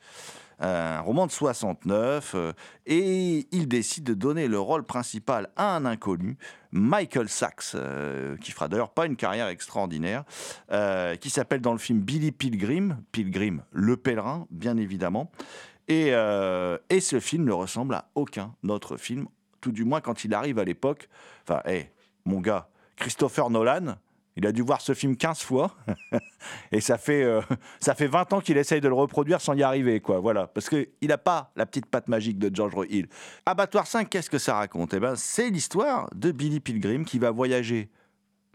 [0.61, 2.53] un roman de 69, euh,
[2.85, 6.37] et il décide de donner le rôle principal à un inconnu,
[6.71, 10.23] Michael Sachs, euh, qui fera d'ailleurs pas une carrière extraordinaire,
[10.71, 15.29] euh, qui s'appelle dans le film Billy Pilgrim, Pilgrim le pèlerin, bien évidemment.
[15.89, 19.27] Et, euh, et ce film ne ressemble à aucun autre film,
[19.61, 21.07] tout du moins quand il arrive à l'époque.
[21.43, 21.91] Enfin, hé,
[22.25, 23.95] mon gars, Christopher Nolan,
[24.35, 25.75] il a dû voir ce film 15 fois.
[26.71, 27.41] et ça fait, euh,
[27.79, 30.19] ça fait 20 ans qu'il essaye de le reproduire sans y arriver, quoi.
[30.19, 30.47] Voilà.
[30.47, 33.07] Parce qu'il n'a pas la petite patte magique de George Hill.
[33.45, 34.93] Abattoir 5, qu'est-ce que ça raconte?
[34.93, 37.89] Eh ben, c'est l'histoire de Billy Pilgrim qui va voyager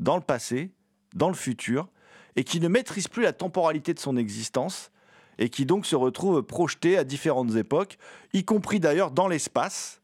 [0.00, 0.72] dans le passé,
[1.14, 1.88] dans le futur,
[2.36, 4.90] et qui ne maîtrise plus la temporalité de son existence,
[5.38, 7.98] et qui donc se retrouve projeté à différentes époques,
[8.32, 10.00] y compris d'ailleurs dans l'espace,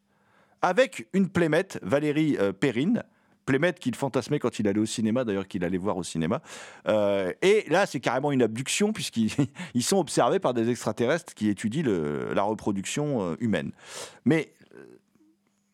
[0.62, 3.04] avec une plémette, Valérie euh, Perrine,
[3.44, 6.42] plémette qu'il fantasmait quand il allait au cinéma, d'ailleurs qu'il allait voir au cinéma.
[6.88, 9.30] Euh, et là, c'est carrément une abduction, puisqu'ils
[9.74, 13.72] ils sont observés par des extraterrestres qui étudient la reproduction euh, humaine.
[14.24, 14.52] Mais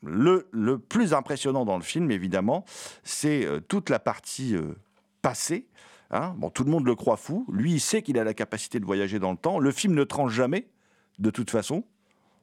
[0.03, 2.64] le, plus impressionnant dans le film, évidemment,
[3.03, 4.74] c'est toute la partie euh,
[5.22, 5.66] passée.
[6.11, 6.35] hein.
[6.38, 7.46] Bon, tout le monde le croit fou.
[7.53, 9.59] Lui, il sait qu'il a la capacité de voyager dans le temps.
[9.59, 10.68] Le film ne tranche jamais,
[11.18, 11.85] de toute façon.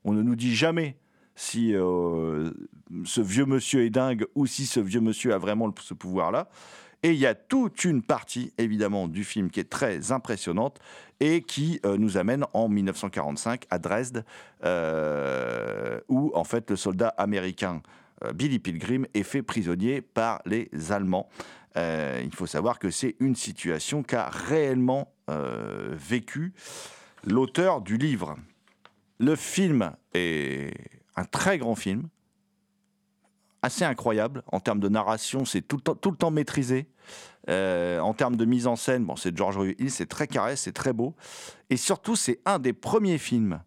[0.03, 0.97] On ne nous dit jamais
[1.35, 2.51] si euh,
[3.03, 6.49] ce vieux monsieur est dingue ou si ce vieux monsieur a vraiment ce pouvoir-là.
[7.03, 10.79] Et il y a toute une partie, évidemment, du film qui est très impressionnante
[11.19, 14.25] et qui euh, nous amène en 1945 à Dresde,
[14.63, 17.81] euh, où, en fait, le soldat américain
[18.33, 21.29] Billy Pilgrim est fait prisonnier par les Allemands.
[21.75, 26.53] Il faut savoir que c'est une situation qu'a réellement vécue
[27.25, 28.37] l'auteur du livre.
[29.19, 30.73] Le film est
[31.15, 32.07] un très grand film,
[33.61, 36.87] assez incroyable en termes de narration, c'est tout, le temps- maîtrisé.
[37.49, 40.71] Euh, en termes de mise en scène, bon, c'est George Hill, c'est très carré, c'est
[40.71, 41.15] très beau.
[41.69, 43.61] Et surtout, c'est un des premiers films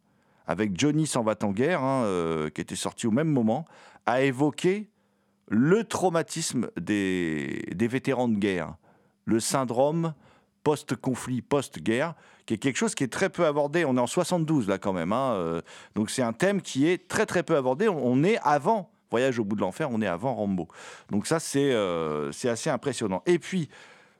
[0.49, 3.67] avec Johnny s'en va en guerre, hein, euh, qui était sorti au même moment,
[4.07, 4.89] à évoquer
[5.49, 8.75] le traumatisme des, des vétérans de guerre,
[9.27, 10.15] le syndrome
[10.65, 12.15] post-conflit, post-guerre,
[12.49, 13.85] qui est quelque chose qui est très peu abordé.
[13.85, 15.61] On est en 72 là quand même, hein, euh,
[15.95, 17.91] donc c'est un thème qui est très très peu abordé.
[17.91, 20.67] On, est avant Voyage au bout de l'enfer, on est avant Rambo.
[21.11, 23.23] Donc ça c'est euh, assez impressionnant.
[23.27, 23.69] Et puis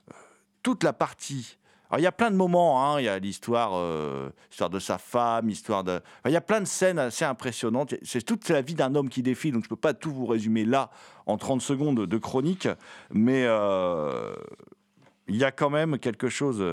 [0.09, 0.13] euh,
[0.61, 1.57] toute la partie.
[1.89, 4.29] Alors, il y a plein de moments, hein, il y a l'histoire euh,
[4.71, 5.99] de sa femme, histoire de...
[6.23, 7.95] il y a plein de scènes assez impressionnantes.
[8.03, 10.27] C'est toute la vie d'un homme qui défile, donc je ne peux pas tout vous
[10.27, 10.91] résumer là
[11.25, 12.67] en 30 secondes de chronique,
[13.09, 13.45] mais
[15.27, 16.63] il y a quand même quelque chose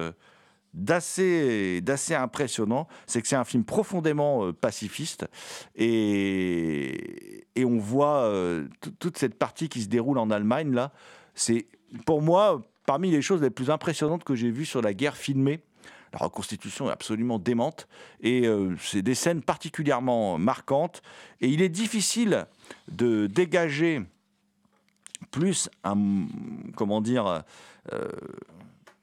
[0.77, 5.27] d'assez impressionnant, c'est que c'est un film profondément euh, pacifiste
[5.75, 10.93] et, et on voit euh, toute cette partie qui se déroule en Allemagne là.
[11.35, 11.67] C'est
[12.05, 15.61] pour moi parmi les choses les plus impressionnantes que j'ai vues sur la guerre filmée.
[16.13, 17.89] La reconstitution est absolument démente
[18.21, 21.03] et euh, c'est des scènes particulièrement marquantes
[21.41, 22.47] et il est difficile
[22.89, 24.03] de dégager
[25.31, 26.27] plus un
[26.77, 27.43] comment dire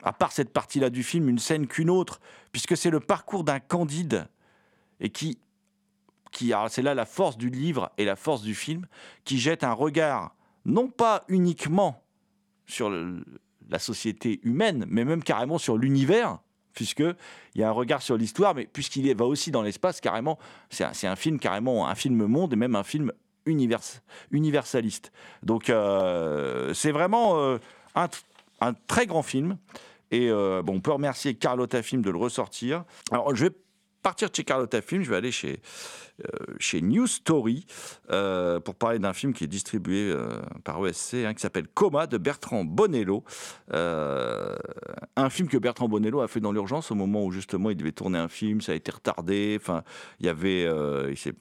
[0.03, 2.19] à part cette partie-là du film, une scène qu'une autre,
[2.51, 4.27] puisque c'est le parcours d'un Candide,
[4.99, 5.39] et qui,
[6.31, 8.85] qui c'est là la force du livre et la force du film,
[9.23, 10.35] qui jette un regard,
[10.65, 12.03] non pas uniquement
[12.65, 12.91] sur
[13.69, 16.39] la société humaine, mais même carrément sur l'univers,
[16.73, 17.15] puisqu'il
[17.55, 20.37] y a un regard sur l'histoire, mais puisqu'il va aussi dans l'espace, carrément,
[20.69, 23.11] c'est un, film carrément, un film monde, et même un film
[23.45, 23.81] univers,
[24.31, 25.11] universaliste.
[25.43, 27.57] Donc euh, c'est vraiment euh,
[27.95, 29.57] un très grand film.
[30.13, 32.86] Et euh, bon, on peut remercier Carlotta Film de le ressortir.
[33.12, 33.52] Alors, je vais
[34.04, 35.60] partir de chez Carlotta Film, je vais aller chez,
[36.60, 37.65] chez New Story
[38.12, 42.08] euh, pour parler d'un film qui est distribué euh, par ESC, hein, qui s'appelle Coma
[42.08, 43.23] de Bertrand Bonello.
[43.73, 44.56] Euh,
[45.15, 47.91] un film que Bertrand Bonello a fait dans l'urgence au moment où justement il devait
[47.91, 49.58] tourner un film, ça a été retardé.
[49.60, 49.84] Enfin,
[50.19, 51.34] il y avait, euh, il s'est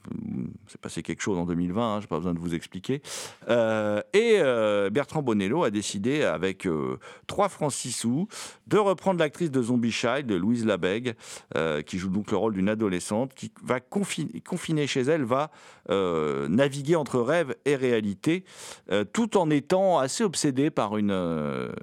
[0.67, 3.01] s'est passé quelque chose en 2020, hein, j'ai pas besoin de vous expliquer.
[3.49, 8.27] Euh, et euh, Bertrand Bonello a décidé, avec euh, 3 francs 6 sous,
[8.67, 11.15] de reprendre l'actrice de Zombie Child, Louise Labègue,
[11.55, 15.51] euh, qui joue donc le rôle d'une adolescente, qui va confiner, confinée chez elle, va
[15.89, 18.45] euh, naviguer entre rêve et réalité,
[18.91, 21.73] euh, tout en étant assez obsédée par une, euh,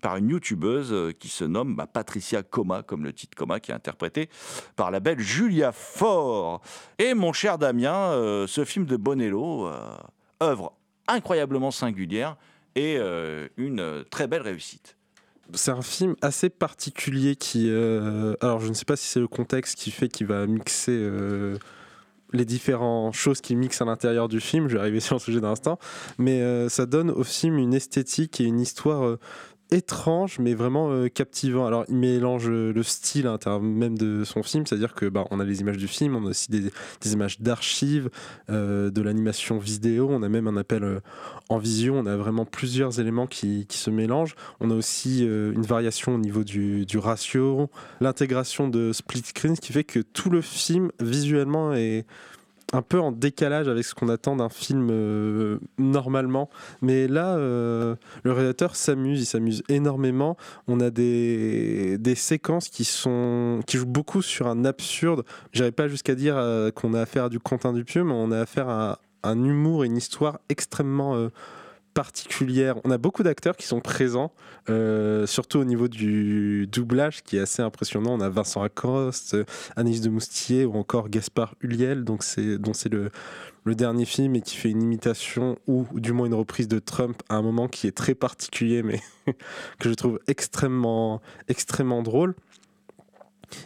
[0.00, 3.74] par une youtubeuse qui se nomme bah, Patricia Coma, comme le titre Coma, qui est
[3.74, 4.30] interprété
[4.76, 6.62] par la belle Julia Faure.
[6.98, 8.12] Et mon cher Damien,
[8.46, 9.68] ce film de Bonello,
[10.42, 10.72] œuvre
[11.08, 12.36] incroyablement singulière
[12.76, 12.98] et
[13.56, 14.96] une très belle réussite.
[15.52, 17.70] C'est un film assez particulier qui.
[17.70, 21.10] alors, je ne sais pas si c'est le contexte qui fait qu'il va mixer
[22.32, 24.68] les différentes choses qui mixent à l'intérieur du film.
[24.68, 25.78] Je vais arriver sur le sujet d'instant.
[26.18, 29.18] Mais euh, ça donne au film une esthétique et une histoire euh,
[29.70, 31.66] étrange, mais vraiment euh, captivant.
[31.66, 35.40] Alors, il mélange euh, le style à même de son film, c'est-à-dire que bah, on
[35.40, 36.70] a les images du film, on a aussi des,
[37.12, 38.10] images d'archives,
[38.50, 41.00] euh, de l'animation vidéo, on a même un appel
[41.48, 44.36] en vision, on a vraiment plusieurs éléments qui, qui se mélangent.
[44.60, 49.60] On a aussi une variation au niveau du, du ratio, l'intégration de split screen, ce
[49.60, 52.06] qui fait que tout le film visuellement est
[52.72, 56.50] un peu en décalage avec ce qu'on attend d'un film euh, normalement.
[56.82, 60.36] Mais là, euh, le réalisateur s'amuse, il s'amuse énormément.
[60.66, 65.24] On a des, séquences qui, sont, qui jouent beaucoup sur un absurde.
[65.52, 68.40] J'irais pas jusqu'à dire euh, qu'on a affaire à du Quentin Dupieux, mais on a
[68.40, 71.28] affaire à un humour et une histoire extrêmement
[71.96, 72.76] particulière.
[72.84, 74.30] On a beaucoup d'acteurs qui sont présents,
[74.68, 78.12] euh, surtout au niveau du doublage qui est assez impressionnant.
[78.12, 79.44] On a Vincent Lacoste, euh,
[79.76, 83.10] Anaïs de Moustier ou encore Gaspard Huliel, donc c'est, dont c'est le,
[83.64, 87.36] dernier film et qui fait une imitation ou du moins une reprise de Trump à
[87.36, 89.00] un moment qui est très particulier mais
[89.80, 92.34] que je trouve extrêmement, extrêmement drôle.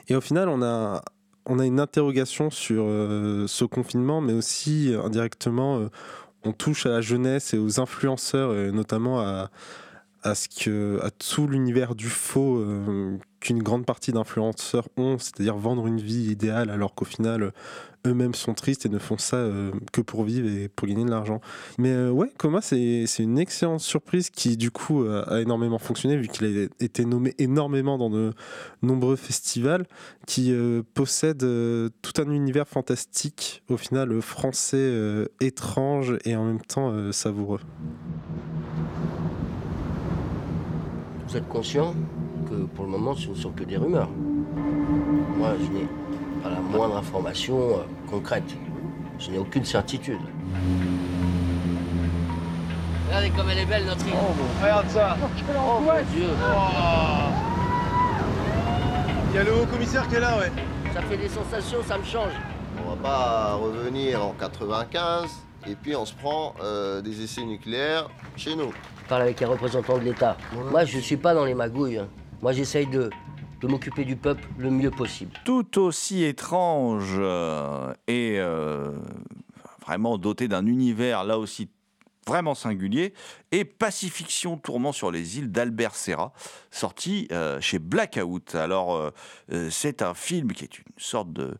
[0.09, 1.03] Et au final, on a,
[1.47, 5.91] on a une interrogation sur euh, ce confinement, mais aussi euh, indirectement,
[6.45, 9.51] on touche à la jeunesse et aux influenceurs, et notamment à,
[10.23, 10.35] à,
[11.19, 16.71] tout l'univers du faux euh, qu'une grande partie d'influenceurs ont, c'est-à-dire vendre une vie idéale
[16.71, 17.53] alors qu'au final,
[18.07, 21.11] eux-mêmes sont tristes et ne font ça euh, que pour vivre et pour gagner de
[21.11, 21.41] l'argent.
[21.79, 26.29] Mais euh, ouais, Coma, c'est une excellente surprise qui, du coup, a, énormément fonctionné, vu
[26.29, 28.33] qu'il a été nommé énormément dans de
[28.83, 29.87] nombreux festivals,
[30.27, 30.55] qui
[30.95, 34.93] possède tout un univers fantastique, au final français,
[35.41, 37.61] étrange et en même temps savoureux.
[41.31, 41.95] Vous êtes conscient
[42.49, 44.09] que pour le moment, ce ne sont que des rumeurs.
[45.37, 45.87] Moi, je n'ai
[46.43, 48.57] pas la moindre information euh, concrète.
[49.21, 50.19] Je n'ai aucune certitude.
[53.07, 54.15] Regardez comme elle est belle, notre île.
[54.61, 55.17] Regarde ça.
[55.21, 56.31] Oh mon Dieu.
[59.31, 60.51] Il y a le haut commissaire qui est là, ouais.
[60.93, 62.33] Ça fait des sensations, ça me change.
[62.85, 68.09] On va pas revenir en 95 et puis on se prend euh, des essais nucléaires
[68.37, 68.73] chez nous.
[69.03, 70.37] Je parle avec un représentant de l'État.
[70.71, 71.99] Moi, je ne suis pas dans les magouilles.
[71.99, 72.09] hein.
[72.43, 73.11] Moi, j'essaye de,
[73.61, 75.33] de m'occuper du peuple le mieux possible.
[75.45, 78.93] Tout aussi étrange euh, et euh,
[79.85, 81.69] vraiment doté d'un univers là aussi
[82.27, 83.13] vraiment singulier,
[83.51, 86.33] et Pacifiction tourment sur les îles d'Albert Serra,
[86.71, 88.55] sorti euh, chez Blackout.
[88.55, 89.11] Alors,
[89.71, 91.57] c'est un film qui est une sorte de,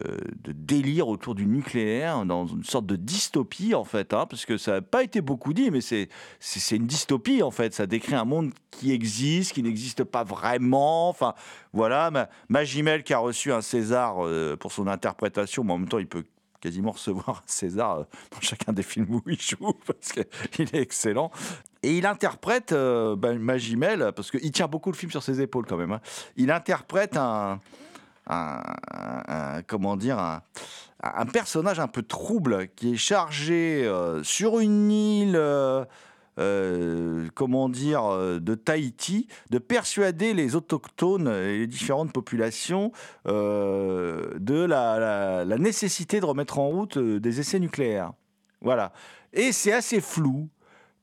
[0.00, 4.58] de délire autour du nucléaire, dans une sorte de dystopie en fait, hein, parce que
[4.58, 6.08] ça n'a pas été beaucoup dit, mais c'est
[6.76, 7.72] une dystopie en fait.
[7.74, 11.08] Ça décrit un monde qui existe, qui n'existe pas vraiment.
[11.08, 11.34] Enfin,
[11.72, 12.64] voilà, Ma-
[13.04, 16.24] qui a reçu un César euh, pour son interprétation, mais en même temps, il peut
[16.60, 20.80] quasiment recevoir un César euh, dans chacun des films où il joue, parce qu'il est
[20.80, 21.30] excellent.
[21.82, 25.66] Et il interprète euh, ben, Magimel, parce qu'il tient beaucoup le film sur ses épaules
[25.66, 25.92] quand même.
[25.92, 26.00] hein.
[26.36, 27.60] Il interprète un,
[28.26, 35.36] un- comment dire, un, personnage un peu trouble qui est chargé euh, sur une île.
[35.36, 35.84] euh,
[36.40, 38.02] euh, comment dire,
[38.40, 42.90] de Tahiti, de persuader les autochtones et les différentes populations
[43.24, 48.14] de la, nécessité de remettre en route des essais nucléaires.
[48.62, 48.92] Voilà.
[49.32, 50.48] Et c'est assez flou,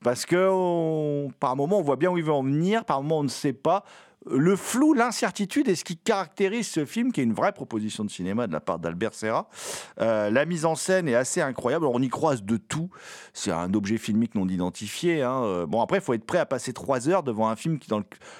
[0.04, 3.24] parce que par moment on voit bien où il veut en venir, par moment on
[3.24, 3.86] ne sait pas.
[4.30, 8.12] Le flou, l'incertitude est ce qui caractérise ce film, qui est une vraie proposition de
[8.12, 9.50] cinéma de la part d'Albert Serra.
[10.00, 11.88] Euh, la mise en scène est assez incroyable.
[11.88, 12.92] On y croise de tout.
[13.34, 15.24] C'est un objet filmique non identifié.
[15.24, 15.42] hein.
[15.44, 17.80] Euh, Bon, après, il faut être prêt à passer trois heures devant un film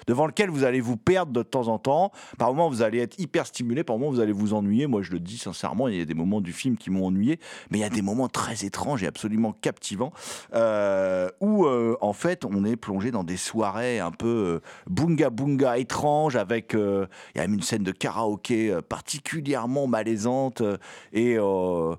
[0.06, 2.12] devant lequel vous allez vous perdre de temps en temps.
[2.38, 3.84] Par moments, vous allez être hyper stimulé.
[3.84, 4.86] Par moments, vous allez vous ennuyer.
[4.86, 7.40] Moi, je le dis sincèrement, il y a des moments du film qui m'ont ennuyé.
[7.72, 10.14] Mais il y a des moments très étranges et absolument captivants
[10.54, 15.32] euh, où, en fait, on est plongé dans des soirées un peu euh, bunga
[15.72, 20.62] bunga étranges avec euh, il y a même une scène de karaoké euh, particulièrement malaisante
[20.62, 20.78] euh,
[21.14, 21.98] et où,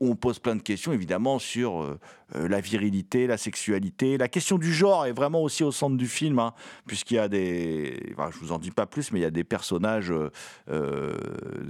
[0.00, 1.96] on pose plein de questions évidemment sur
[2.34, 6.38] la virilité, la sexualité, la question du genre est vraiment aussi au centre du film
[6.38, 6.52] hein,
[6.86, 9.30] puisqu'il y a des, enfin, je vous en dis pas plus, mais il y a
[9.30, 10.12] des personnages,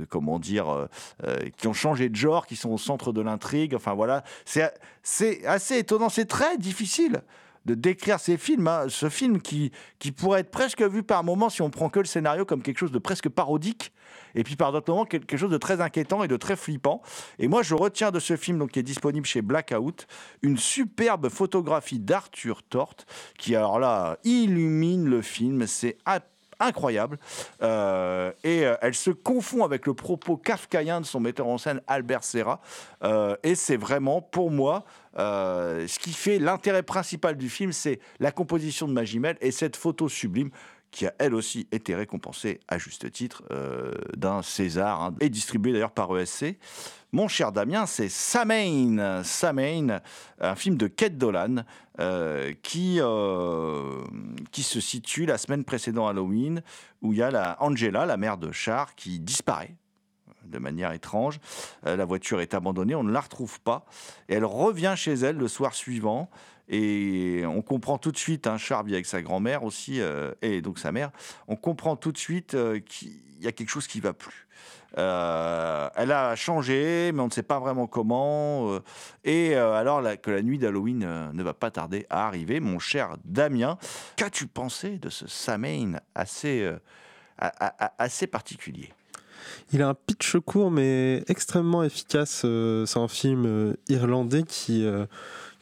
[0.09, 0.89] comment dire,
[1.57, 3.75] qui ont changé de genre, qui sont au centre de l'intrigue.
[3.75, 7.23] Enfin voilà, c'est assez étonnant, c'est très difficile
[7.67, 8.69] de décrire ces films.
[8.69, 8.87] hein.
[8.89, 12.07] Ce film qui, qui pourrait être presque vu par moments, si on prend que le
[12.07, 13.93] scénario, comme quelque chose de presque parodique,
[14.35, 17.03] et puis par d'autres moments, quelque chose de très inquiétant et de très flippant.
[17.39, 20.07] Et moi, je retiens de ce film, donc, qui est disponible chez Blackout,
[20.43, 23.07] une superbe photographie d'Arthur Torte,
[23.37, 25.67] qui, alors là, illumine le film.
[25.67, 26.21] C'est a-
[26.61, 27.19] incroyable.
[27.63, 31.81] Euh, et euh, elle se confond avec le propos kafkaïen de son metteur en scène
[31.87, 32.61] Albert Serra.
[33.03, 34.85] Euh, et c'est vraiment, pour moi,
[35.17, 40.09] ce qui fait l'intérêt principal du film, c'est la composition de Magimel et cette photo
[40.09, 40.51] sublime
[40.97, 45.75] qui a elle aussi été récompensée à juste titre euh, d'un César hein, et distribuée
[45.75, 46.59] d'ailleurs par ESC.
[47.13, 50.01] Mon cher Damien, c'est Samain, Samain,
[50.41, 51.65] un film de Kate Dolan
[52.01, 54.01] euh, qui, euh,
[54.53, 56.63] qui se situe la semaine précédant Halloween,
[57.03, 59.75] où il y a la Angela, la mère de Char, qui disparaît
[60.47, 61.41] de manière étrange.
[61.83, 63.85] La voiture est abandonnée, on ne la retrouve pas.
[64.31, 66.31] Et elle revient chez elle le soir suivant.
[66.69, 70.63] Et on comprend tout de suite, un Char vit avec sa grand-mère aussi, euh, et
[70.63, 71.11] donc sa mère,
[71.47, 74.49] on comprend tout de suite euh, qu'il y a quelque chose qui va plus.
[74.99, 78.81] Euh, elle a changé, mais on ne sait pas vraiment comment.
[79.25, 83.79] et alors que la nuit d'Halloween ne va pas tarder à arriver, mon cher Damien,
[84.17, 86.71] qu'as-tu pensé de ce Samain assez,
[87.99, 88.93] assez particulier?
[89.73, 92.47] Il a un pitch court mais extrêmement efficace.
[92.87, 94.87] C'est un film irlandais qui,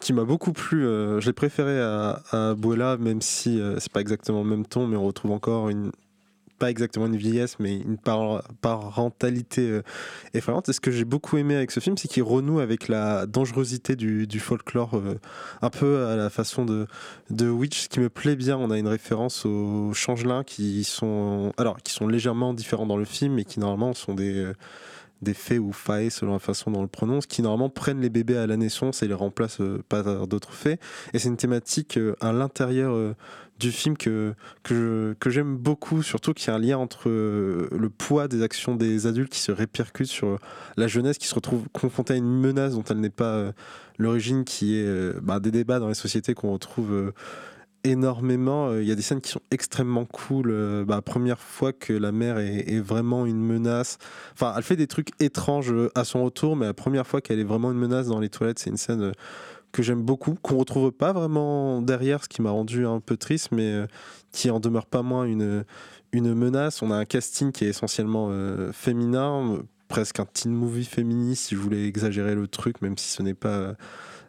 [0.05, 0.86] qui m'a beaucoup plu.
[0.86, 2.55] Euh, Je l'ai préféré à, à
[2.98, 5.90] même si euh, c'est pas exactement le même ton, mais on retrouve encore une
[6.57, 9.82] pas exactement une vieillesse, mais une par- parentalité euh,
[10.34, 10.68] effrayante.
[10.68, 13.96] Et ce que j'ai beaucoup aimé avec ce film, c'est qu'il renoue avec la dangerosité
[13.96, 15.02] du, folklore,
[15.62, 16.86] un peu à la façon de,
[17.30, 18.57] de Witch, ce qui me plaît bien.
[18.57, 23.05] On a une référence aux changelins qui sont, alors, qui sont légèrement différents dans le
[23.05, 24.52] film, mais qui normalement sont des,
[25.25, 28.11] des faits ou failles selon la façon dont on le prononce, qui normalement prennent les
[28.11, 30.81] bébés à la naissance et les remplacent euh, par d'autres faits.
[31.12, 33.14] Et c'est une thématique euh, à l'intérieur euh,
[33.59, 38.27] du film que, que, j'aime beaucoup, surtout qu'il y a un lien entre le poids
[38.27, 40.41] des actions des adultes qui se répercutent sur
[40.77, 43.53] la jeunesse qui se retrouve confrontée à une menace dont elle n'est pas
[43.97, 47.12] l'origine, qui est bah, des débats dans les sociétés qu'on retrouve
[47.85, 48.68] énormément.
[48.68, 50.51] Euh, Il y a des scènes qui sont extrêmement cool.
[50.51, 53.99] Euh, bah, première fois que la mère est, vraiment une menace.
[54.32, 57.39] Enfin, elle fait des trucs étranges euh, à son retour, mais la première fois qu'elle
[57.39, 59.12] est vraiment une menace dans les toilettes, c'est une scène
[59.72, 63.49] que j'aime beaucoup, qu'on retrouve pas vraiment derrière, ce qui m'a rendu un peu triste,
[63.51, 63.85] mais
[64.30, 65.64] qui en demeure pas moins une,
[66.12, 66.80] une menace.
[66.80, 68.30] On a un casting qui est essentiellement
[68.72, 69.59] féminin,
[69.89, 73.35] presque un teen movie féministe, si je voulais exagérer le truc, même si ce n'est
[73.35, 73.74] pas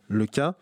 [0.07, 0.55] le cas.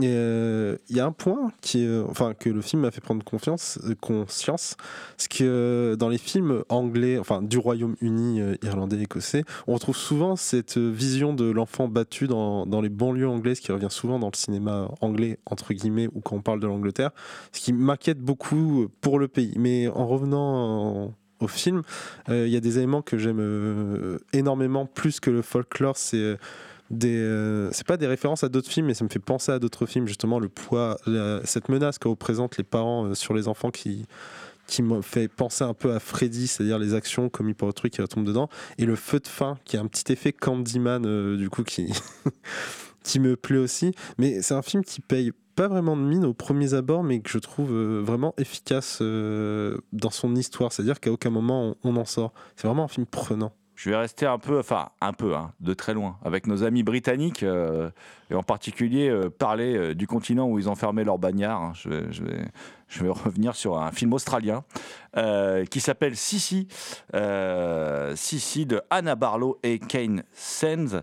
[0.00, 3.22] Euh, il y a un point qui, est, enfin, que le film m'a fait prendre
[3.22, 4.76] euh, conscience,
[5.16, 9.96] c'est que euh, dans les films anglais, enfin du Royaume-Uni, euh, irlandais, écossais, on retrouve
[9.96, 14.30] souvent cette vision de l'enfant battu dans, dans les banlieues anglaises qui revient souvent dans
[14.32, 17.10] le cinéma anglais, entre guillemets, ou quand on parle de l'Angleterre,
[17.52, 19.54] ce qui m'inquiète beaucoup pour le pays.
[19.56, 21.82] Mais en revenant en- au film,
[22.28, 26.16] euh, il y a des éléments que j'aime euh, énormément, plus que le folklore, c'est
[26.16, 26.36] euh,
[26.92, 29.58] des, euh, c'est pas des références à d'autres films, mais ça me fait penser à
[29.58, 30.98] d'autres films, justement, le poids,
[31.44, 34.06] cette menace que représentent les parents euh, sur les enfants qui
[34.68, 38.00] qui me fait penser un peu à Freddy, c'est-à-dire les actions commises par autrui qui
[38.00, 41.50] retombent dedans, et le feu de fin qui a un petit effet Candyman, euh, du
[41.50, 41.92] coup, qui,
[43.02, 43.92] qui me plaît aussi.
[44.18, 47.28] Mais c'est un film qui paye pas vraiment de mine au premier abord, mais que
[47.28, 52.04] je trouve euh, vraiment efficace dans son histoire, c'est-à-dire qu'à aucun moment on, on en
[52.04, 52.32] sort.
[52.54, 53.52] C'est vraiment un film prenant.
[53.82, 56.84] Je vais rester un peu, enfin un peu, hein, de très loin, avec nos amis
[56.84, 57.90] britanniques, euh,
[58.30, 61.60] et en particulier euh, parler euh, du continent où ils ont fermé leur bagnard.
[61.60, 61.72] hein.
[61.74, 61.90] Je
[62.22, 62.44] vais-
[62.92, 64.64] je vais revenir sur un film australien
[65.16, 66.68] euh, qui s'appelle Sissi,
[67.14, 70.96] euh, Sissi de Anna Barlow et Kane Sens,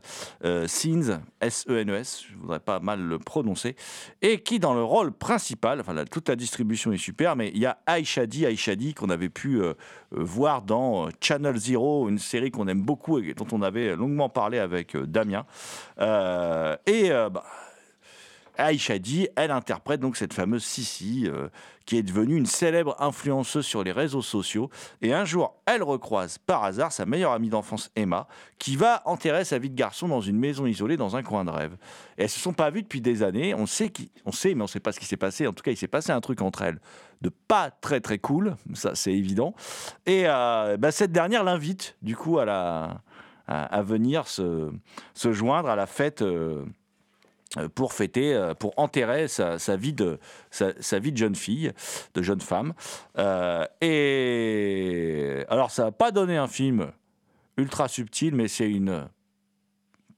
[0.45, 3.75] euh, Sins, S-E-N-E-S, je voudrais pas mal le prononcer,
[4.21, 7.65] et qui dans le rôle principal, enfin toute la distribution est super, mais il y
[7.65, 9.73] a Aishadi, Aishadi qu'on avait pu euh,
[10.11, 14.59] voir dans Channel Zero, une série qu'on aime beaucoup et dont on avait longuement parlé
[14.59, 15.45] avec Damien.
[15.99, 17.43] Et bah,
[18.59, 21.47] Aïcha Di, elle interprète donc cette fameuse Sissi, euh,
[21.85, 24.69] qui est devenue une célèbre influenceuse sur les réseaux sociaux.
[25.01, 28.27] Et un jour, elle recroise par hasard sa meilleure amie d'enfance, Emma,
[28.59, 31.51] qui va enterrer sa vie de garçon dans une maison isolée dans un coin de
[31.51, 31.77] rêve.
[32.17, 33.55] Et elles se sont pas vues depuis des années.
[33.55, 35.47] On sait, qui, on sait, mais on sait pas ce qui s'est passé.
[35.47, 36.79] En tout cas, il s'est passé un truc entre elles
[37.21, 39.53] de pas très très cool, ça c'est évident.
[40.05, 43.01] Et euh, bah, cette dernière l'invite du coup à la
[43.49, 44.71] à, venir se,
[45.15, 46.21] joindre à la fête.
[46.21, 46.63] euh,
[47.73, 50.19] pour fêter, euh, pour enterrer sa, vie de
[50.51, 51.71] sa, vie de jeune fille,
[52.13, 52.73] de jeune femme.
[53.17, 56.91] Euh, et alors, ça n'a pas donné un film
[57.57, 59.07] ultra subtil, mais c'est une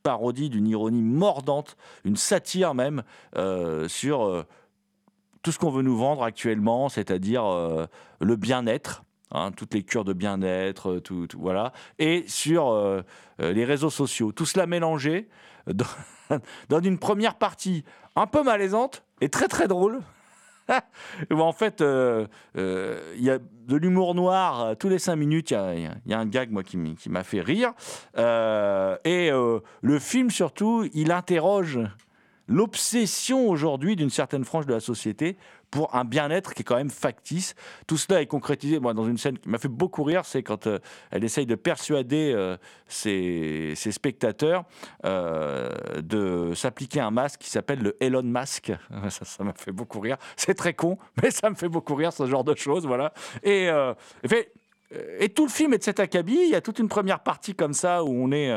[0.04, 3.04] parodie d'une ironie mordante, une satire même
[3.38, 4.44] euh, sur euh,
[5.42, 7.86] tout ce qu'on veut nous vendre actuellement, c'est-à-dire euh,
[8.20, 9.04] le bien-être.
[9.32, 13.02] hein, toutes les cures de bien-être, euh, tout, voilà, et sur euh,
[13.42, 14.32] euh, les réseaux sociaux.
[14.32, 15.28] Tout cela mélangé
[16.70, 17.84] dans une première partie
[18.16, 20.02] un peu malaisante et très très drôle.
[21.32, 22.28] en fait, euh,
[22.58, 25.52] euh, il y a de l'humour noir euh, tous les cinq minutes.
[25.52, 26.78] Il y a- un gag moi qui
[27.10, 27.74] m'a fait rire.
[28.18, 31.80] Et le film surtout, il interroge
[32.48, 35.38] l'obsession aujourd'hui d'une certaine frange de la société
[35.72, 37.56] pour un bien-être qui est quand même factice.
[37.88, 40.68] Tout cela est concrétisé moi, dans une scène qui m'a fait beaucoup rire, c'est quand
[40.68, 42.58] euh, elle essaye de persuader euh,
[42.88, 44.66] ses, spectateurs
[45.06, 45.70] euh,
[46.02, 48.74] de s'appliquer un masque qui s'appelle le Elon Musk.
[49.10, 50.18] Ça m'a fait beaucoup rire.
[50.36, 52.86] C'est très con, mais ça me fait beaucoup rire, ce genre de choses.
[52.86, 53.14] Voilà.
[53.44, 53.70] Et,
[55.20, 56.40] et tout le film est de cet acabit.
[56.44, 58.52] Il y a toute une première partie comme ça où on est,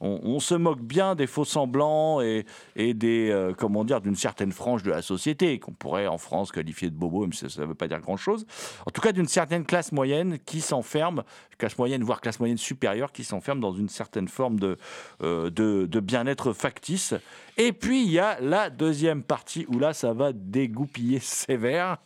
[0.00, 2.44] on, se moque bien des faux semblants et,
[2.76, 6.88] des, euh, comment dire, d'une certaine frange de la société qu'on pourrait en France qualifier
[6.88, 8.46] de bobo, si ça ne veut pas dire grand chose.
[8.86, 11.22] En tout cas, d'une certaine classe moyenne qui s'enferme,
[11.58, 14.78] classe moyenne voire classe moyenne supérieure, qui s'enferme dans une certaine forme de,
[15.22, 17.14] euh, bien-être factice.
[17.58, 21.98] Et puis il y a la deuxième partie où là, ça va dégoupiller sévère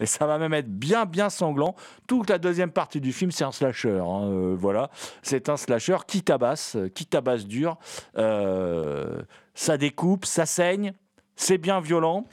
[0.00, 1.76] et ça va même être bien bien sanglant.
[2.06, 3.98] Toute la deuxième partie du film, c'est un slasher.
[3.98, 4.90] hein, euh, voilà,
[5.22, 7.78] c'est un slasher qui tabasse, qui tabasse dur.
[8.16, 9.22] Euh,
[9.54, 10.92] ça découpe, ça saigne,
[11.36, 12.24] c'est bien violent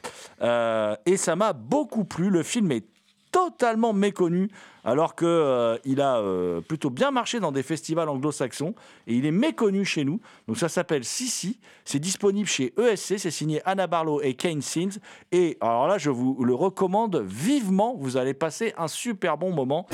[0.41, 2.29] euh, et ça m'a beaucoup plu.
[2.29, 2.85] Le film est
[3.31, 4.49] totalement méconnu
[4.85, 8.75] alors que euh, a plutôt bien marché dans des festivals anglo-saxons
[9.07, 10.21] et il est méconnu chez nous.
[10.47, 14.99] Donc ça s'appelle Sissi, c'est disponible chez ESC, c'est signé Anna Barlow et Kane Sins
[15.31, 19.87] et alors là je vous le recommande vivement, vous allez passer un super bon moment.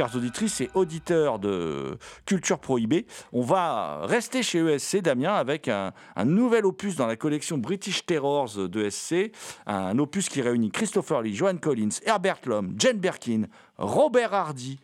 [0.00, 3.06] Chères auditrices et auditeurs de Culture Prohibée.
[3.34, 5.92] On va rester chez ESC, Damien, avec un,
[6.24, 9.30] nouvel opus dans la collection British Terrors de ESC,
[9.66, 13.42] un opus qui réunit Christopher Lee, Joan Collins, Herbert Lom, Jane Birkin,
[13.76, 14.78] Robert Hardy.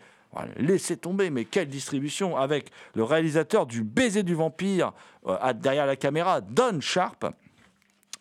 [0.59, 4.93] Laissez tomber, mais quelle distribution avec le réalisateur du Baiser du Vampire
[5.27, 7.25] euh, derrière la caméra, Don Sharp.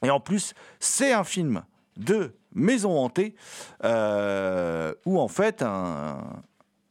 [0.02, 1.66] Et en plus, c'est un film
[1.98, 3.36] de maison hantée
[3.84, 6.22] euh, où en fait un-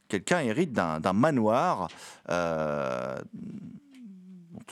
[0.07, 1.89] quelqu'un hérite d'un manoir.
[2.29, 3.15] euh,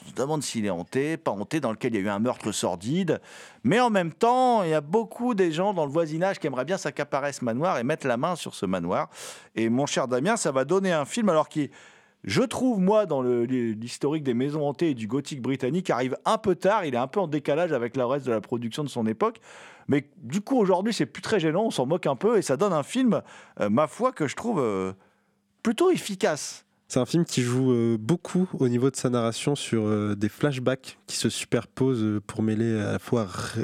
[0.06, 2.20] on se demande s'il est hanté, pas hanté, dans lequel il y a eu un
[2.20, 3.22] meurtre sordide.
[3.64, 6.66] Mais en même temps, il y a beaucoup des gens dans le voisinage qui aimeraient
[6.66, 9.10] bien s'accaparer ce manoir et mettre la main sur ce manoir.
[9.56, 11.70] Et mon cher Damien, ça va donner un film alors qui
[12.24, 16.56] je trouve, moi, dans l'historique des maisons hantées et du gothique britannique, arrive un peu
[16.56, 16.86] tard.
[16.86, 19.42] Il est un peu en décalage avec le reste de la production de son époque.
[19.90, 21.66] Mais du coup, aujourd'hui, c'est plus très gênant.
[21.66, 23.22] On s'en moque un peu et ça donne un film,
[23.60, 24.94] euh, ma foi, que je trouve euh,
[25.64, 26.66] plutôt efficace.
[26.94, 30.30] C'est un film qui joue euh, beaucoup au niveau de sa narration sur euh, des
[30.30, 33.64] flashbacks qui se superposent euh, pour mêler à la fois ré-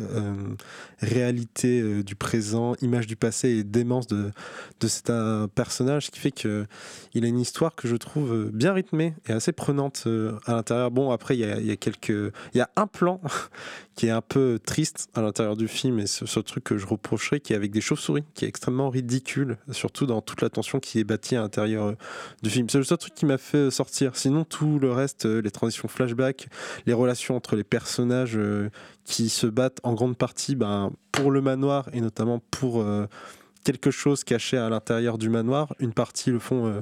[0.97, 4.32] réalité du présent, image du passé et démence de,
[4.80, 5.11] de cet
[5.53, 6.65] personnage, qui fait que
[7.13, 10.07] il a une histoire que je trouve bien rythmée et assez prenante
[10.45, 10.91] à l'intérieur.
[10.91, 12.09] Bon, après, il y a, quelques...
[12.09, 13.21] Il y a un plan
[13.95, 16.86] qui est un peu triste à l'intérieur du film et ce, ce truc que je
[16.86, 20.80] reprocherais qui est avec des chauves-souris, qui est extrêmement ridicule, surtout dans toute la tension
[20.80, 21.95] qui est bâtie à l'intérieur
[22.43, 22.67] du film.
[22.69, 24.15] C'est le seul truc qui m'a fait sortir.
[24.15, 26.47] Sinon, tout le reste, euh, les transitions flashback,
[26.86, 28.70] les relations entre les personnages euh,
[29.03, 33.07] qui se battent en grande partie ben, pour le manoir et notamment pour euh,
[33.65, 35.76] quelque chose caché à l'intérieur du manoir.
[35.80, 36.82] Une partie le font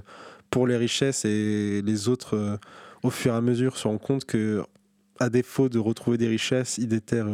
[0.52, 2.60] pour les richesses et les autres,
[3.02, 4.64] au fur et à mesure, se rendent compte que,
[5.20, 7.26] à défaut de retrouver des richesses, ils déterrent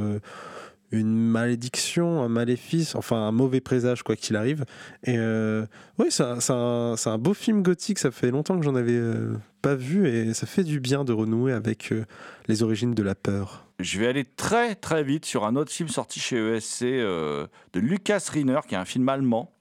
[0.94, 4.64] une malédiction, un maléfice, enfin un mauvais présage quoi qu'il arrive.
[5.04, 5.66] Et euh,
[5.98, 10.08] oui, c'est un, beau film gothique, ça fait longtemps que j'en avais euh, pas vu
[10.08, 12.06] et ça fait du bien de renouer avec euh,
[12.48, 13.66] les origines de la peur.
[13.80, 18.24] Je vais aller très très vite sur un autre film sorti chez ESC de Lucas
[18.32, 19.52] Riner, qui est un film allemand,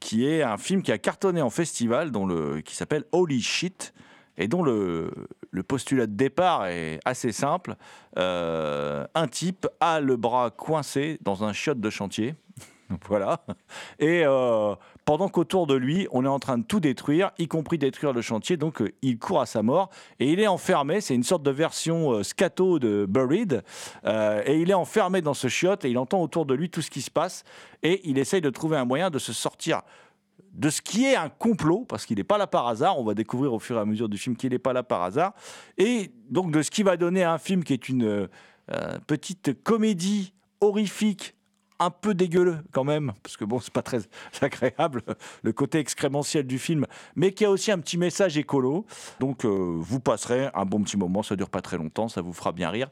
[0.00, 3.92] qui est un film qui a cartonné en festival, dont le, qui s'appelle Holy Shit,
[4.38, 5.10] et dont le,
[5.52, 7.76] le postulat de départ est assez simple.
[8.18, 12.34] Euh, un type a le bras coincé dans un chiotte de chantier.
[13.08, 13.44] voilà.
[13.98, 14.74] Et euh,
[15.04, 18.22] pendant qu'autour de lui, on est en train de tout détruire, y compris détruire le
[18.22, 19.90] chantier, donc euh, il court à sa mort
[20.20, 21.00] et il est enfermé.
[21.00, 23.62] C'est une sorte de version euh, scato de Buried.
[24.04, 26.90] Et il est enfermé dans ce chiotte et il entend autour de lui tout ce
[26.90, 27.44] qui se passe
[27.82, 29.82] et il essaye de trouver un moyen de se sortir
[30.52, 33.14] de ce qui est un complot, parce qu'il n'est pas là par hasard, on va
[33.14, 35.32] découvrir au fur et à mesure du film qu'il n'est pas là par hasard,
[35.78, 38.28] et donc de ce qui va donner un film qui est une
[38.70, 41.34] euh, petite comédie horrifique,
[41.78, 43.98] un peu dégueuleux quand même, parce que bon, c'est pas très
[44.40, 45.02] agréable
[45.42, 46.86] le côté excrémentiel du film,
[47.16, 48.86] mais qui a aussi un petit message écolo.
[49.18, 52.32] Donc euh, vous passerez un bon petit moment, ça dure pas très longtemps, ça vous
[52.32, 52.88] fera bien rire.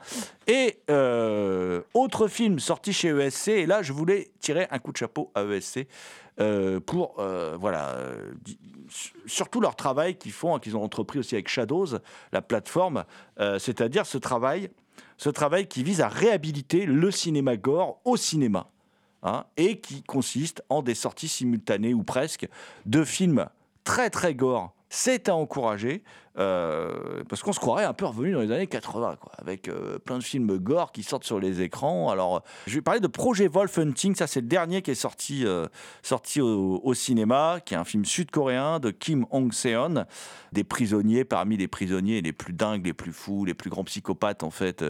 [0.48, 4.96] Et euh, autre film sorti chez ESC, et là je voulais tirer un coup de
[4.96, 5.86] chapeau à ESC
[6.40, 8.32] euh, pour euh, voilà euh,
[9.26, 11.98] surtout leur travail qu'ils font, hein, qu'ils ont entrepris aussi avec Shadows,
[12.32, 13.04] la plateforme,
[13.58, 14.70] c'est-à-dire ce travail,
[15.16, 18.68] ce travail qui vise à réhabiliter le cinéma gore au cinéma,
[19.22, 22.48] hein, et qui consiste en des sorties simultanées ou presque
[22.84, 23.46] de films
[23.84, 24.74] très très gore.
[24.92, 26.02] C'est à encourager
[26.38, 29.98] euh, parce qu'on se croirait un peu revenu dans les années 80, quoi, avec euh,
[29.98, 32.10] plein de films gore qui sortent sur les écrans.
[32.10, 34.16] Alors, je vais parler de Projet Wolf Hunting.
[34.16, 35.68] Ça, c'est le dernier qui est sorti, euh,
[36.02, 40.06] sorti au, au cinéma, qui est un film sud-coréen de Kim Hong-seon.
[40.50, 44.42] Des prisonniers parmi les prisonniers les plus dingues, les plus fous, les plus grands psychopathes,
[44.42, 44.84] en fait,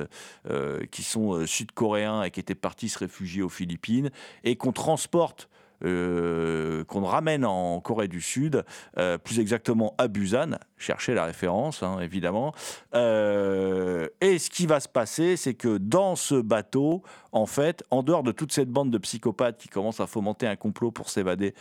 [0.91, 4.11] qui sont sud-coréens et qui étaient partis se réfugier aux Philippines
[4.45, 5.51] et qu'on transporte
[5.85, 8.65] euh, qu'on ramène en Corée du Sud,
[8.99, 12.53] euh, plus exactement à Busan, cherchez la référence hein, évidemment.
[12.95, 17.03] Euh, et ce qui va se passer, c'est que dans ce bateau,
[17.33, 20.57] en fait, en dehors de toute cette bande de psychopathes qui commencent à fomenter un
[20.57, 21.55] complot pour s'évader,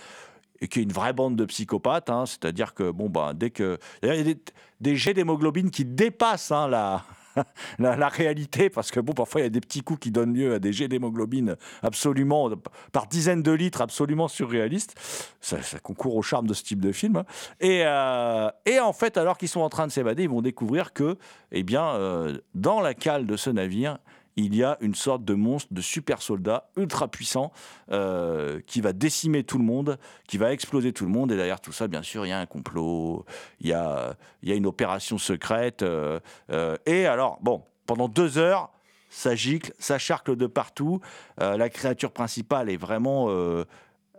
[0.61, 3.79] et qui est une vraie bande de psychopathes, hein, c'est-à-dire que bon bah dès que
[4.03, 4.37] il y a des,
[4.81, 7.05] des jets d'hémoglobine qui dépassent hein, la
[7.79, 10.53] la, réalité, parce que bon, parfois il y a des petits coups qui donnent lieu
[10.53, 12.49] à des jets d'hémoglobine absolument,
[12.91, 14.95] par dizaines de litres, absolument surréalistes.
[15.41, 17.17] Ça, ça concourt au charme de ce type de film.
[17.17, 17.25] hein.
[17.59, 20.93] Et, euh, et en fait, alors qu'ils sont en train de s'évader, ils vont découvrir
[20.93, 21.17] que,
[21.51, 23.99] eh bien, euh, dans la cale de ce navire,
[24.39, 27.51] il y a une sorte de monstre, de super soldat ultra puissant
[27.91, 31.31] euh, qui va décimer tout le monde, qui va exploser tout le monde.
[31.31, 33.25] Et derrière tout ça, bien sûr, il y a un complot,
[33.59, 35.83] il y a, une opération secrète.
[35.83, 36.19] euh,
[36.51, 38.71] euh, et alors, bon, pendant deux heures,
[39.09, 41.01] ça gicle, ça charcle de partout.
[41.39, 43.27] La créature principale est vraiment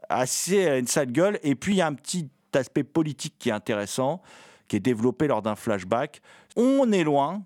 [0.09, 1.39] assez à une sale gueule.
[1.45, 4.21] Et puis, il y a un petit aspect politique qui est intéressant,
[4.67, 6.21] qui est développé lors d'un flashback.
[6.57, 7.45] On est loin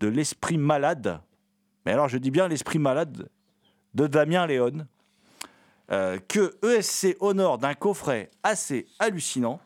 [0.00, 1.20] de l'esprit malade,
[1.84, 3.28] mais alors je dis bien l'esprit malade
[3.94, 4.86] de Damien Léon,
[5.90, 9.60] euh, que ESC honore d'un coffret assez hallucinant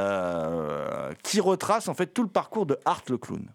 [0.00, 3.46] euh, qui retrace en fait tout le parcours de Art le clown.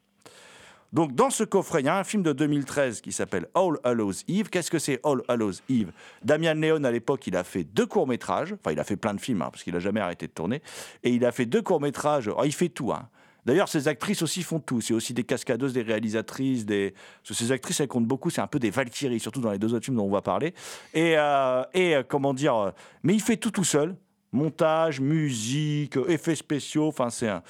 [0.94, 4.14] Donc dans ce coffret, il y a un film de 2013 qui s'appelle All Hallows
[4.28, 4.50] Eve.
[4.50, 5.92] Qu'est-ce que c'est All Hallows Eve?
[6.24, 8.54] Damien Léon, à l'époque, il a fait deux courts-métrages.
[8.54, 10.62] Enfin, il a fait plein de films, hein, parce qu'il n'a jamais arrêté de tourner.
[11.04, 12.30] Et il a fait deux courts-métrages.
[12.30, 12.94] Oh, il fait tout.
[12.94, 13.10] Hein.
[13.46, 14.82] D'ailleurs, ces actrices aussi font tout.
[14.82, 16.66] C'est aussi des cascadeuses, des réalisatrices.
[16.66, 16.94] Des...
[17.24, 18.30] Ces actrices, elles comptent beaucoup.
[18.30, 20.54] C'est un peu des Valkyries, surtout dans les deux autres films dont on va parler.
[20.94, 22.72] Et, euh, euh, comment dire euh,
[23.04, 23.96] Mais il fait tout tout seul.
[24.32, 26.88] Montage, musique, effets spéciaux.
[26.88, 27.44] Enfin, c'est un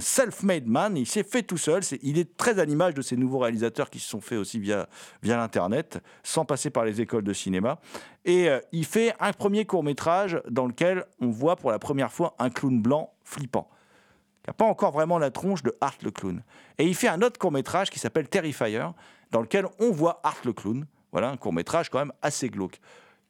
[0.00, 1.82] self-made man, il s'est fait tout seul.
[2.00, 4.88] Il est très à l'image de ces nouveaux réalisateurs qui se sont faits aussi via,
[5.22, 7.78] l'Internet, sans passer par les écoles de cinéma.
[8.24, 12.48] Et il fait un premier court-métrage dans lequel on voit pour la première fois un
[12.48, 13.68] clown blanc flippant.
[14.44, 16.42] Il n'a pas encore vraiment la tronche de Art le clown.
[16.78, 18.86] Et il fait un autre court-métrage qui s'appelle Terrifier,
[19.30, 20.86] dans lequel on voit Art le clown.
[21.12, 22.80] Voilà, un court-métrage quand même assez glauque.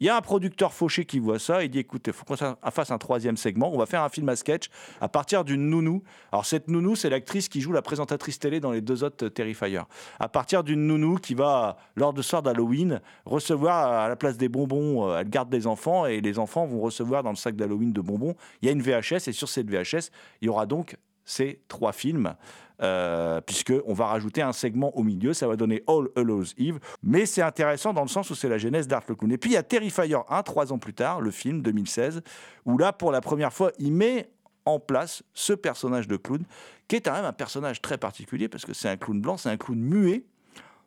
[0.03, 2.34] Il y a un producteur fauché qui voit ça, il dit écoute, il faut qu'on
[2.34, 4.68] fasse un troisième segment, on va faire un film à sketch
[5.00, 6.03] à partir d'une nounou.
[6.32, 9.82] Alors cette nounou, c'est l'actrice qui joue la présentatrice télé dans les deux autres Terrifier.
[10.18, 14.48] À partir d'une nounou qui va, lors de soir d'Halloween, recevoir à la place des
[14.48, 17.92] bonbons, euh, elle garde des enfants et les enfants vont recevoir dans le sac d'Halloween
[17.92, 20.96] de bonbons, il y a une VHS et sur cette VHS, il y aura donc
[21.24, 22.34] ces trois films,
[22.80, 27.26] euh, puisqu'on va rajouter un segment au milieu, ça va donner All Hallows Eve, mais
[27.26, 29.32] c'est intéressant dans le sens où c'est la genèse d'Art le Clown.
[29.32, 32.22] Et puis il y a Terrifier 1, trois ans plus tard, le film 2016,
[32.64, 34.30] où là, pour la première fois, il met
[34.64, 36.44] en place ce personnage de clown,
[36.88, 39.50] qui est quand même un personnage très particulier, parce que c'est un clown blanc, c'est
[39.50, 40.24] un clown muet,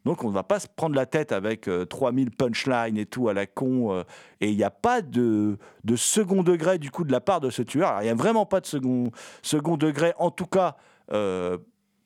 [0.06, 3.28] donc on ne va pas se prendre la tête avec euh, 3000 punchlines et tout
[3.28, 3.92] à la con.
[3.92, 4.04] euh,
[4.40, 7.50] et il n'y a pas de, de second degré du coup de la part de
[7.50, 7.98] ce tueur.
[8.02, 9.12] Il n'y a vraiment pas de second,
[9.42, 10.78] second degré, en tout cas
[11.12, 11.58] euh,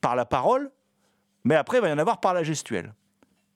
[0.02, 0.72] par la parole.
[1.43, 2.93] Mais après, il va y en avoir par la gestuelle.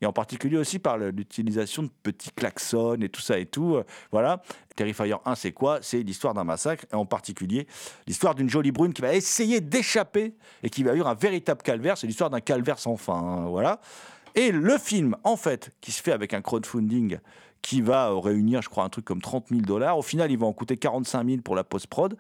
[0.02, 3.76] Et en particulier aussi par l'utilisation de petits klaxons et tout ça et tout.
[3.76, 4.42] euh, voilà.
[4.76, 5.80] Terrifier 1, c'est quoi?
[5.82, 7.68] C'est l'histoire d'un massacre, et en particulier
[8.06, 11.98] l'histoire d'une jolie brune qui va essayer d'échapper et qui va vivre un véritable calvaire.
[11.98, 13.14] C'est l'histoire d'un calvaire sans fin.
[13.14, 13.80] hein, voilà.
[14.36, 17.20] Et le film, en fait, qui se fait avec un crowdfunding
[17.62, 19.98] qui va euh, réunir, je crois, un truc comme 30 000 dollars.
[19.98, 22.18] Au final, il va en coûter 45 000 pour la post-prod,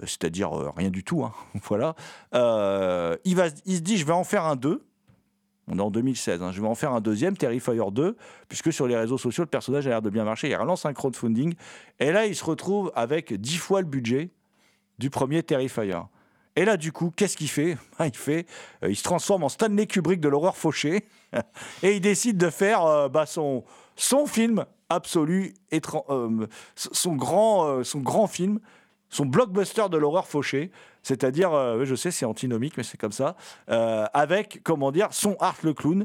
[0.00, 1.24] c'est-à-dire euh, rien du tout.
[1.24, 1.32] hein,
[1.64, 1.94] voilà.
[2.34, 4.84] Euh, il, se dit, je vais en faire un 2.
[5.68, 6.42] On est en 2016.
[6.42, 8.16] hein, je vais en faire un deuxième, Terrifier 2,
[8.48, 10.48] puisque sur les réseaux sociaux, le personnage a l'air de bien marcher.
[10.48, 11.54] Il relance un crowdfunding.
[11.98, 14.30] Et là, il se retrouve avec 10 fois le budget
[14.98, 15.98] du premier Terrifier.
[16.54, 17.76] Et là, du coup, qu'est-ce qu'il fait?
[18.00, 18.46] Il fait,
[18.82, 21.04] euh, se transforme en Stanley Kubrick de l'horreur fauchée
[21.82, 23.64] et il décide de faire bah, son,
[24.26, 27.14] film absolu, son, son
[28.00, 28.60] grand film,
[29.08, 30.70] son blockbuster de l'horreur fauchée.
[31.02, 33.36] C'est-à-dire, euh, je sais, c'est antinomique, mais c'est comme ça,
[33.70, 36.04] euh, avec, comment dire, son Art le clown.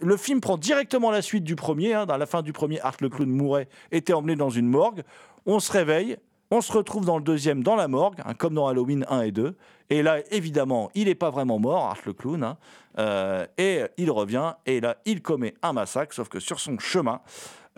[0.00, 1.94] le film prend directement la suite du premier.
[1.94, 2.06] hein.
[2.06, 5.02] dans la fin du premier, Art le clown mourait, était emmené dans une morgue.
[5.46, 6.16] On se réveille,
[6.50, 9.30] on se retrouve dans le deuxième, dans la morgue, hein, comme dans Halloween 1 et
[9.30, 9.56] 2.
[9.88, 12.42] Et là, évidemment, il n'est pas vraiment mort, Art le clown.
[12.42, 12.56] hein.
[12.98, 17.20] Euh, et il revient, et là, il commet un massacre, sauf que sur son chemin,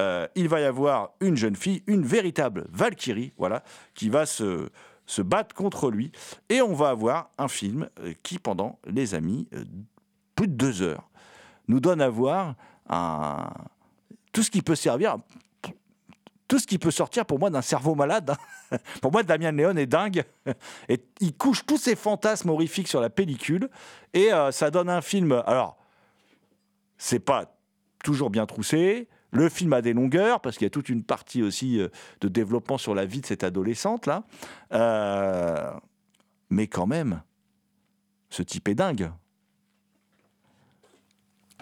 [0.01, 3.63] euh, il va y avoir une jeune fille, une véritable Valkyrie, voilà,
[3.95, 4.71] qui va se,
[5.07, 6.13] se battre contre lui.
[6.49, 9.65] Et on va avoir un film euh, qui, pendant, les amis, euh,
[10.35, 11.09] plus de deux heures,
[11.69, 12.57] nous donne à voir
[14.33, 15.17] tout ce qui peut servir
[16.49, 18.37] tout ce qui peut sortir pour moi d'un cerveau malade.
[18.71, 18.77] hein.
[19.01, 20.23] pour moi, Damien Léon est dingue.
[20.87, 23.71] Et il couche tous ses fantasmes horrifiques sur la pellicule.
[24.13, 25.43] Et ça donne un film.
[25.47, 25.79] Alors,
[26.99, 27.57] c'est pas
[28.05, 29.09] toujours bien troussé.
[29.33, 31.89] Le film a des longueurs, parce qu'il y a toute une partie aussi euh,
[32.21, 34.25] de développement sur la vie de cette adolescente-là.
[34.73, 35.71] Euh,
[36.51, 37.23] mais quand même,
[38.29, 39.11] ce type est dingue.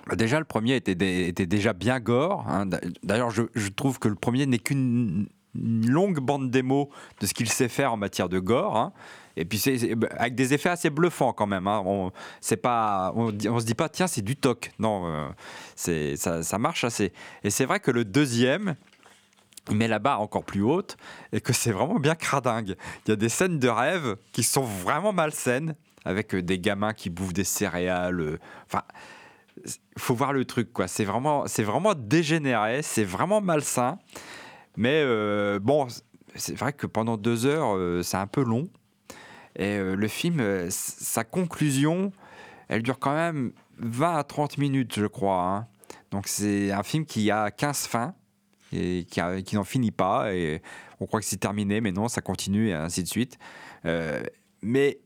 [0.06, 2.44] Bah, Déjà, le premier était, dé- était déjà bien gore.
[2.48, 2.66] hein.
[2.66, 6.90] D'a- D'ailleurs, je trouve que le premier n'est qu'une une longue bande démo
[7.20, 8.76] de ce qu'il sait faire en matière de gore.
[8.76, 8.92] hein.
[9.36, 9.62] Et puis,
[9.96, 11.66] bah, avec des effets assez bluffants quand même.
[11.66, 11.82] hein.
[11.86, 14.72] On, c'est pas, on, se dit pas, tiens, c'est du toc.
[14.78, 15.28] Non, euh,
[15.76, 17.12] c'est, ça, ça marche assez.
[17.44, 18.76] Et c'est vrai que le deuxième,
[19.70, 20.96] il met la barre encore plus haute
[21.32, 22.74] et que c'est vraiment bien cradingue.
[23.06, 25.74] Il y a des scènes de rêve qui sont vraiment malsaines
[26.04, 28.20] avec euh, des gamins qui bouffent des céréales.
[28.20, 28.82] euh, Enfin,
[29.96, 30.88] faut voir le truc quoi.
[30.88, 33.98] C'est vraiment, c'est vraiment dégénéré, c'est vraiment malsain.
[34.76, 35.86] Mais euh, bon,
[36.34, 38.68] c'est vrai que pendant deux heures, euh, c'est un peu long.
[39.56, 42.12] Et euh, le film, sa conclusion,
[42.68, 45.42] elle dure quand même 20 à 30 minutes, je crois.
[45.42, 45.66] hein.
[46.10, 48.14] Donc c'est un film qui a 15 fins
[48.72, 50.32] et qui, n'en finit pas.
[50.32, 50.62] Et
[51.00, 53.38] on croit que c'est terminé, mais non, ça continue et ainsi de suite.
[54.62, 55.00] Mais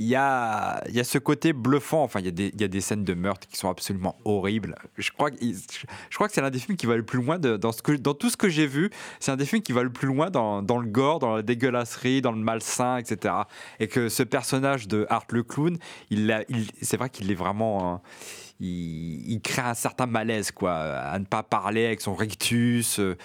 [0.00, 2.02] il y a, y a ce côté bluffant.
[2.02, 4.74] Enfin, il y, y a des scènes de meurtre qui sont absolument horribles.
[4.96, 7.38] Je crois, que- je crois que c'est l'un des films qui va le plus loin
[7.38, 8.90] dans, ce que, dans tout ce que j'ai vu.
[9.20, 11.42] C'est un des films qui va le plus loin dans, dans le gore, dans la
[11.42, 13.34] dégueulasserie, dans le malsain, etc.
[13.78, 15.76] Et que ce personnage de Art le clown,
[16.08, 16.34] il,
[16.80, 18.00] c'est vrai qu'il est vraiment.
[18.58, 22.98] il, crée un certain malaise, quoi, à ne pas parler avec son rictus.
[22.98, 23.16] euh, euh,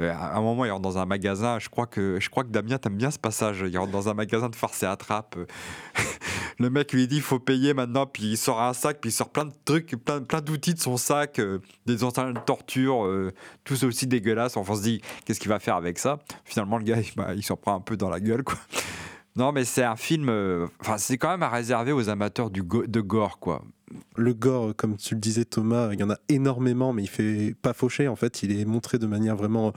[0.00, 1.58] à un moment, il rentre dans un magasin.
[1.58, 3.64] Je crois que, je crois que Damien, t'aimes bien ce passage.
[3.68, 5.36] Il rentre dans un magasin de farce et attrape.
[5.38, 5.46] euh,
[6.58, 9.12] le mec lui dit il faut payer maintenant, puis il sort un sac, puis il
[9.12, 13.04] sort plein de trucs, plein, plein d'outils de son sac, euh, des instruments de torture,
[13.04, 13.32] euh,
[13.64, 14.56] tous aussi dégueulasses.
[14.56, 16.18] Enfin, on se dit qu'est-ce qu'il va faire avec ça?
[16.44, 18.58] Finalement, le gars, il, bah, il s'en prend un peu dans la gueule, quoi.
[19.36, 20.28] Non, mais c'est un film.
[20.28, 23.62] euh, Enfin, c'est quand même à réserver aux amateurs de gore, quoi.
[24.16, 27.54] Le gore, comme tu le disais Thomas, il y en a énormément, mais il fait
[27.60, 28.08] pas faucher.
[28.08, 29.72] En fait, il est montré de manière vraiment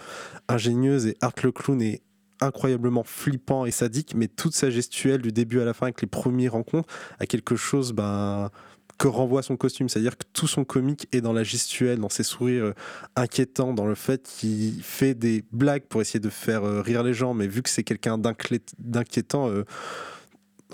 [0.47, 2.01] ingénieuse et Art le clown est
[2.41, 6.07] incroyablement flippant et sadique, mais toute sa gestuelle du début à la fin avec les
[6.07, 6.89] premiers rencontres
[7.19, 8.49] a quelque chose ben,
[8.97, 9.89] que renvoie son costume.
[9.89, 12.73] C'est-à-dire que tout son comique est dans la gestuelle, dans ses sourires euh,
[13.15, 17.13] inquiétants, dans le fait qu'il fait des blagues pour essayer de faire euh, rire les
[17.13, 19.63] gens, mais vu que c'est quelqu'un d'inquiétant, euh,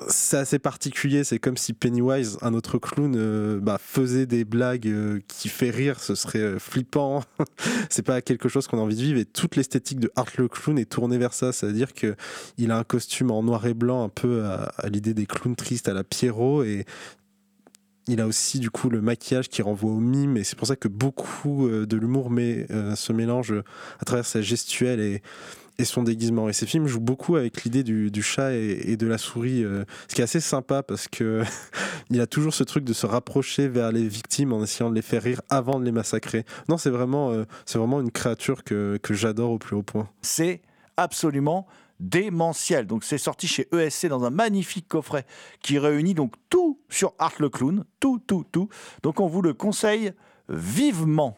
[0.07, 1.23] c'est assez particulier.
[1.23, 5.69] C'est comme si Pennywise, un autre clown, euh, bah, faisait des blagues euh, qui fait
[5.69, 5.99] rire.
[5.99, 7.23] Ce serait euh, flippant.
[7.89, 9.19] c'est pas quelque chose qu'on a envie de vivre.
[9.19, 11.51] Et toute l'esthétique de Art le clown est tournée vers ça.
[11.51, 12.15] C'est-à-dire que
[12.57, 15.89] il a un costume en noir et blanc, un peu à, l'idée des clowns tristes
[15.89, 16.85] à la Pierrot et
[18.09, 20.77] il a aussi du coup le maquillage qui renvoie au mime et c'est pour ça
[20.77, 23.53] que beaucoup de l'humour se mélange
[23.99, 25.21] à travers sa gestuelle et,
[25.77, 26.49] et son déguisement.
[26.49, 30.15] Et ces films jouent beaucoup avec l'idée du, chat et, de la souris, euh, ce
[30.15, 31.43] qui est assez sympa parce que
[32.09, 35.01] il a toujours ce truc de se rapprocher vers les victimes en essayant de les
[35.01, 36.45] faire rire avant de les massacrer.
[36.69, 40.09] Non, c'est vraiment, euh, vraiment une créature que, que j'adore au plus haut point.
[40.21, 40.61] C'est
[40.97, 41.67] absolument
[41.99, 42.85] démentiel.
[42.87, 45.25] Donc c'est sorti chez ESC dans un magnifique coffret
[45.61, 48.69] qui réunit donc tout sur Art le clown, tout, tout, tout.
[49.03, 50.11] Donc on vous le conseille
[50.49, 51.37] vivement.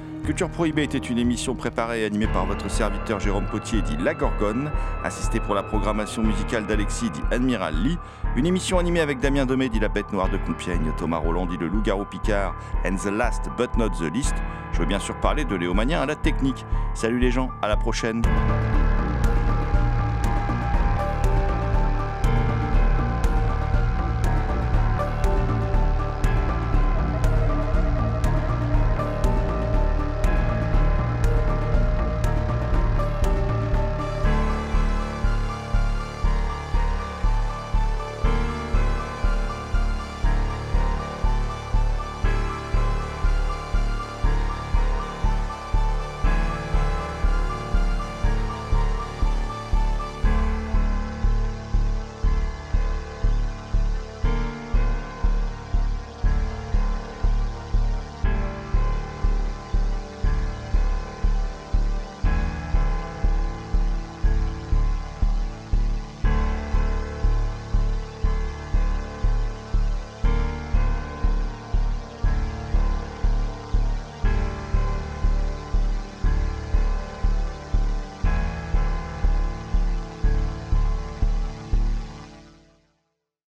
[0.23, 4.13] Culture Prohibée était une émission préparée et animée par votre serviteur Jérôme Potier dit La
[4.13, 4.71] Gorgone,
[5.03, 7.97] assisté pour la programmation musicale d'Alexis dit Admiral Lee,
[8.35, 11.57] une émission animée avec Damien Domé dit La Bête Noire de Compiègne, Thomas Roland dit
[11.57, 12.55] Le Loup-Garou Picard,
[12.85, 14.35] and the last but not the least,
[14.73, 16.65] je veux bien sûr parler de Léo à la technique.
[16.93, 18.21] Salut les gens, à la prochaine.